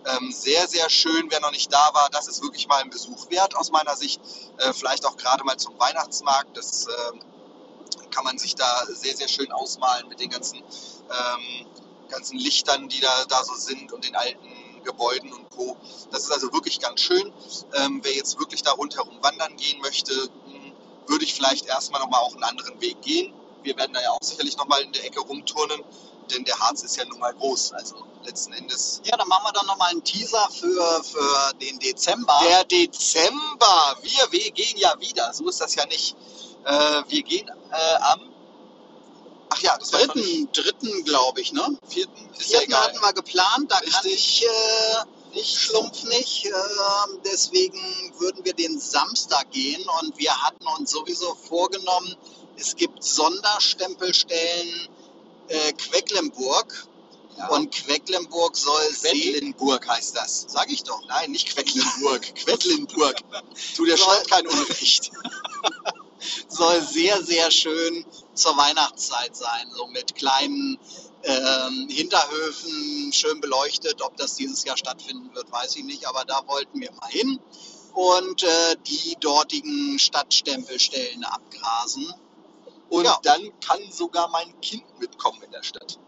Ähm, 0.06 0.32
sehr, 0.32 0.68
sehr 0.68 0.90
schön, 0.90 1.30
wer 1.30 1.42
noch 1.42 1.52
nicht 1.52 1.72
da 1.74 1.90
war, 1.94 2.10
das 2.12 2.28
ist 2.28 2.42
wirklich 2.42 2.68
mal 2.68 2.82
ein 2.82 2.90
Besuch 2.90 3.30
wert 3.30 3.56
aus 3.56 3.72
meiner 3.72 3.96
Sicht. 3.96 4.22
Äh, 4.58 4.74
vielleicht 4.74 5.06
auch 5.06 5.18
gerade 5.18 5.44
mal 5.44 5.58
zum 5.58 5.78
Weihnachtsmarkt, 5.80 6.56
das 6.56 6.88
äh, 6.88 8.10
kann 8.12 8.24
man 8.24 8.38
sich 8.38 8.56
da 8.56 8.86
sehr, 8.88 9.16
sehr 9.16 9.28
schön 9.28 9.52
ausmalen 9.52 10.08
mit 10.08 10.20
den 10.20 10.30
ganzen, 10.30 10.58
ähm, 10.58 11.68
ganzen 12.10 12.38
Lichtern, 12.38 12.88
die 12.88 13.00
da, 13.00 13.26
da 13.26 13.44
so 13.44 13.54
sind 13.56 13.92
und 13.92 14.06
den 14.06 14.16
alten 14.16 14.57
Gebäuden 14.88 15.32
und 15.34 15.50
Co. 15.52 15.76
Das 16.12 16.24
ist 16.24 16.32
also 16.32 16.52
wirklich 16.54 16.80
ganz 16.80 17.02
schön. 17.02 17.32
Ähm, 17.76 18.00
wer 18.04 18.16
jetzt 18.16 18.40
wirklich 18.40 18.64
da 18.64 18.72
rundherum 18.72 19.22
wandern 19.22 19.56
gehen 19.58 19.80
möchte, 19.82 20.14
hm, 20.14 20.72
würde 21.08 21.26
ich 21.26 21.34
vielleicht 21.34 21.68
erstmal 21.68 22.02
nochmal 22.02 22.22
auch 22.22 22.34
einen 22.34 22.44
anderen 22.44 22.80
Weg 22.82 23.02
gehen. 23.02 23.34
Wir 23.64 23.78
werden 23.78 23.94
da 23.94 24.02
ja 24.02 24.12
auch 24.12 24.24
sicherlich 24.24 24.58
nochmal 24.58 24.82
in 24.82 24.94
der 24.94 25.06
Ecke 25.06 25.20
rumturnen, 25.20 25.84
denn 26.32 26.46
der 26.46 26.58
Harz 26.60 26.84
ist 26.84 26.96
ja 26.96 27.06
nun 27.06 27.20
mal 27.20 27.34
groß. 27.34 27.74
Also 27.74 27.96
letzten 28.24 28.54
Endes. 28.54 29.02
Ja, 29.04 29.18
dann 29.18 29.28
machen 29.28 29.44
wir 29.46 29.54
dann 29.54 29.66
nochmal 29.66 29.90
einen 29.92 30.04
Teaser 30.04 30.48
für, 30.52 31.04
für 31.04 31.54
den 31.62 31.80
Dezember. 31.80 32.40
Der 32.48 32.64
Dezember! 32.64 33.98
Wir, 34.02 34.32
wir 34.32 34.52
gehen 34.52 34.78
ja 34.78 34.94
wieder. 35.00 35.34
So 35.34 35.50
ist 35.50 35.60
das 35.60 35.76
ja 35.76 35.86
nicht. 35.88 36.16
Äh, 36.66 37.04
wir 37.08 37.24
gehen 37.24 37.48
äh, 37.72 37.96
am 38.02 38.22
Ach 39.58 39.62
ja, 39.62 39.78
das 39.78 39.90
dritten, 39.90 40.52
dritten, 40.52 41.04
glaube 41.04 41.42
ich, 41.42 41.52
ne? 41.52 41.78
Vierten, 41.88 42.30
ist 42.38 42.50
vierten 42.50 42.72
ja 42.72 42.84
hatten 42.84 43.00
wir 43.02 43.14
geplant, 43.14 43.72
da 43.72 43.78
Richtig. 43.78 43.94
kann 43.94 44.06
ich 44.06 44.46
äh, 44.46 45.36
nicht, 45.36 45.60
Schlumpf 45.60 46.04
nicht. 46.04 46.46
Äh, 46.46 46.52
deswegen 47.26 47.80
würden 48.20 48.46
wir 48.46 48.54
den 48.54 48.80
Samstag 48.80 49.52
gehen 49.52 49.84
und 50.02 50.18
wir 50.18 50.32
hatten 50.44 50.66
uns 50.78 50.92
sowieso 50.92 51.36
vorgenommen, 51.36 52.16
es 52.58 52.76
gibt 52.76 53.04
Sonderstempelstellen 53.04 54.90
äh, 55.48 55.74
Quecklenburg. 55.74 56.88
Ja. 57.38 57.50
Und 57.50 57.72
Quecklenburg 57.72 58.58
soll 58.58 58.82
Quedlinburg 59.00 59.88
heißt 59.88 60.16
das. 60.16 60.46
Sag 60.48 60.72
ich 60.72 60.84
doch. 60.84 61.00
Nein, 61.08 61.32
nicht 61.32 61.54
Quecklenburg. 61.54 62.34
Quedlinburg. 62.36 63.16
Tu 63.76 63.86
der 63.86 63.98
Stadt 63.98 64.28
kein 64.28 64.48
Unrecht. 64.48 65.12
soll 66.48 66.82
sehr, 66.82 67.22
sehr 67.24 67.52
schön 67.52 68.06
zur 68.34 68.58
Weihnachtszeit 68.58 69.36
sein. 69.36 69.70
So 69.76 69.88
mit 69.88 70.16
kleinen 70.16 70.80
ähm, 71.24 71.88
Hinterhöfen, 71.90 73.12
schön 73.14 73.42
beleuchtet. 73.42 74.02
Ob 74.02 74.16
das 74.18 74.36
dieses 74.36 74.64
Jahr 74.64 74.78
stattfinden 74.78 75.34
wird, 75.36 75.52
weiß 75.52 75.76
ich 75.76 75.84
nicht. 75.84 76.08
Aber 76.08 76.26
da 76.26 76.42
wollten 76.48 76.80
wir 76.80 76.92
mal 76.94 77.10
hin 77.10 77.40
und 77.94 78.44
äh, 78.44 78.76
die 78.86 79.18
dortigen 79.20 79.98
Stadtstempelstellen 80.00 81.24
abgrasen. 81.24 82.14
Und 82.90 83.06
ja. 83.06 83.20
dann 83.24 83.42
kann 83.60 83.80
sogar 83.92 84.30
mein 84.30 84.62
Kind 84.62 84.84
mitkommen 85.00 85.42
in 85.44 85.52
der 85.52 85.64
Stadt. 85.64 86.00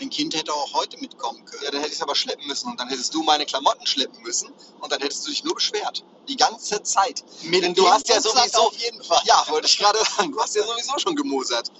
Ein 0.00 0.10
Kind 0.10 0.34
hätte 0.36 0.52
auch 0.52 0.74
heute 0.74 0.98
mitkommen 0.98 1.44
können. 1.44 1.62
Ja, 1.64 1.70
dann 1.70 1.80
hätte 1.80 1.92
ich 1.92 1.98
es 1.98 2.02
aber 2.02 2.14
schleppen 2.14 2.46
müssen 2.46 2.70
und 2.70 2.78
dann 2.78 2.88
hättest 2.88 3.14
du 3.14 3.22
meine 3.22 3.46
Klamotten 3.46 3.86
schleppen 3.86 4.22
müssen 4.22 4.50
und 4.80 4.92
dann 4.92 5.00
hättest 5.00 5.26
du 5.26 5.30
dich 5.30 5.42
nur 5.44 5.54
beschwert. 5.54 6.04
Die 6.28 6.36
ganze 6.36 6.82
Zeit. 6.82 7.24
Mit 7.42 7.64
Denn 7.64 7.74
du 7.74 7.88
hast 7.88 8.08
ja 8.08 8.20
sowieso 8.20 8.60
auf 8.60 8.76
jeden 8.76 9.02
Fall. 9.02 9.20
Ja, 9.24 9.44
wollte 9.48 9.66
ich 9.66 9.78
gerade 9.78 9.98
sagen. 9.98 10.32
Du 10.32 10.40
hast 10.40 10.54
ja 10.54 10.62
sowieso 10.62 10.98
schon 10.98 11.16
gemosert. 11.16 11.70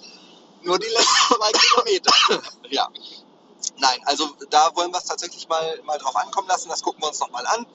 Nur 0.63 0.79
die 0.79 0.87
letzten 0.87 1.35
zwei 1.35 1.51
Kilometer. 1.51 2.13
ja. 2.69 2.89
Nein, 3.77 3.99
also 4.05 4.29
da 4.49 4.75
wollen 4.75 4.91
wir 4.91 4.97
es 4.97 5.05
tatsächlich 5.05 5.47
mal, 5.47 5.81
mal 5.85 5.97
drauf 5.97 6.15
ankommen 6.15 6.47
lassen. 6.49 6.67
Das 6.67 6.81
gucken 6.81 7.01
wir 7.01 7.07
uns 7.07 7.19
nochmal 7.19 7.45
an. 7.47 7.65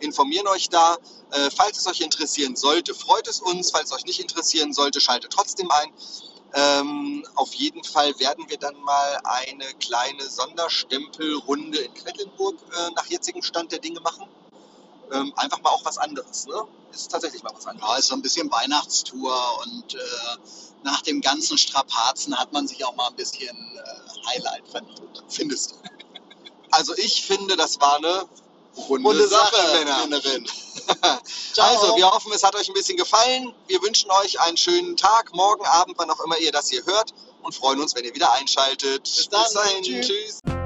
Informieren 0.00 0.46
euch 0.48 0.68
da. 0.68 0.96
Äh, 1.30 1.50
falls 1.50 1.78
es 1.78 1.86
euch 1.86 2.00
interessieren 2.00 2.56
sollte, 2.56 2.94
freut 2.94 3.28
es 3.28 3.40
uns. 3.40 3.70
Falls 3.70 3.90
es 3.90 3.96
euch 3.96 4.04
nicht 4.04 4.20
interessieren 4.20 4.72
sollte, 4.74 5.00
schaltet 5.00 5.32
trotzdem 5.32 5.70
ein. 5.70 5.92
Ähm, 6.54 7.26
auf 7.34 7.52
jeden 7.54 7.82
Fall 7.82 8.18
werden 8.20 8.48
wir 8.48 8.58
dann 8.58 8.76
mal 8.80 9.20
eine 9.24 9.66
kleine 9.80 10.22
Sonderstempelrunde 10.22 11.78
in 11.78 11.94
Quedlinburg 11.94 12.54
äh, 12.54 12.90
nach 12.94 13.06
jetzigem 13.06 13.42
Stand 13.42 13.72
der 13.72 13.80
Dinge 13.80 14.00
machen. 14.00 14.28
Ähm, 15.12 15.32
einfach 15.36 15.60
mal 15.62 15.70
auch 15.70 15.84
was 15.84 15.98
anderes. 15.98 16.46
Ne? 16.46 16.62
Ist 16.92 17.10
tatsächlich 17.10 17.42
mal 17.42 17.52
was 17.54 17.66
anderes. 17.66 17.88
Ja, 17.88 17.96
ist 17.96 18.06
so 18.06 18.14
ein 18.14 18.22
bisschen 18.22 18.50
Weihnachtstour 18.50 19.36
und 19.64 19.94
äh, 19.94 19.98
nach 20.82 21.02
dem 21.02 21.20
ganzen 21.20 21.58
Strapazen 21.58 22.38
hat 22.38 22.52
man 22.52 22.66
sich 22.68 22.84
auch 22.84 22.94
mal 22.94 23.08
ein 23.08 23.16
bisschen 23.16 23.56
äh, 23.56 24.28
Highlight 24.28 24.68
verdient. 24.68 25.24
Findest 25.28 25.72
du? 25.72 25.76
Also 26.70 26.92
ich 26.96 27.24
finde, 27.24 27.56
das 27.56 27.80
war 27.80 27.98
eine 27.98 28.26
runde, 28.88 29.08
runde 29.08 29.28
Sache, 29.28 29.54
Sache 29.54 30.08
Männerin. 30.08 30.44
also, 31.58 31.96
wir 31.96 32.10
hoffen, 32.10 32.32
es 32.34 32.42
hat 32.42 32.56
euch 32.56 32.68
ein 32.68 32.74
bisschen 32.74 32.96
gefallen. 32.96 33.54
Wir 33.68 33.80
wünschen 33.82 34.10
euch 34.10 34.40
einen 34.40 34.56
schönen 34.56 34.96
Tag, 34.96 35.32
morgen 35.34 35.64
Abend, 35.66 35.96
wann 35.98 36.10
auch 36.10 36.18
immer 36.24 36.36
ihr 36.38 36.50
das 36.50 36.68
hier 36.70 36.84
hört 36.84 37.14
und 37.42 37.54
freuen 37.54 37.80
uns, 37.80 37.94
wenn 37.94 38.04
ihr 38.04 38.14
wieder 38.14 38.32
einschaltet. 38.32 39.04
Bis, 39.04 39.28
dann. 39.28 39.44
Bis 39.44 39.52
dahin. 39.52 39.82
Tschüss. 39.82 40.08
Tschüss. 40.08 40.63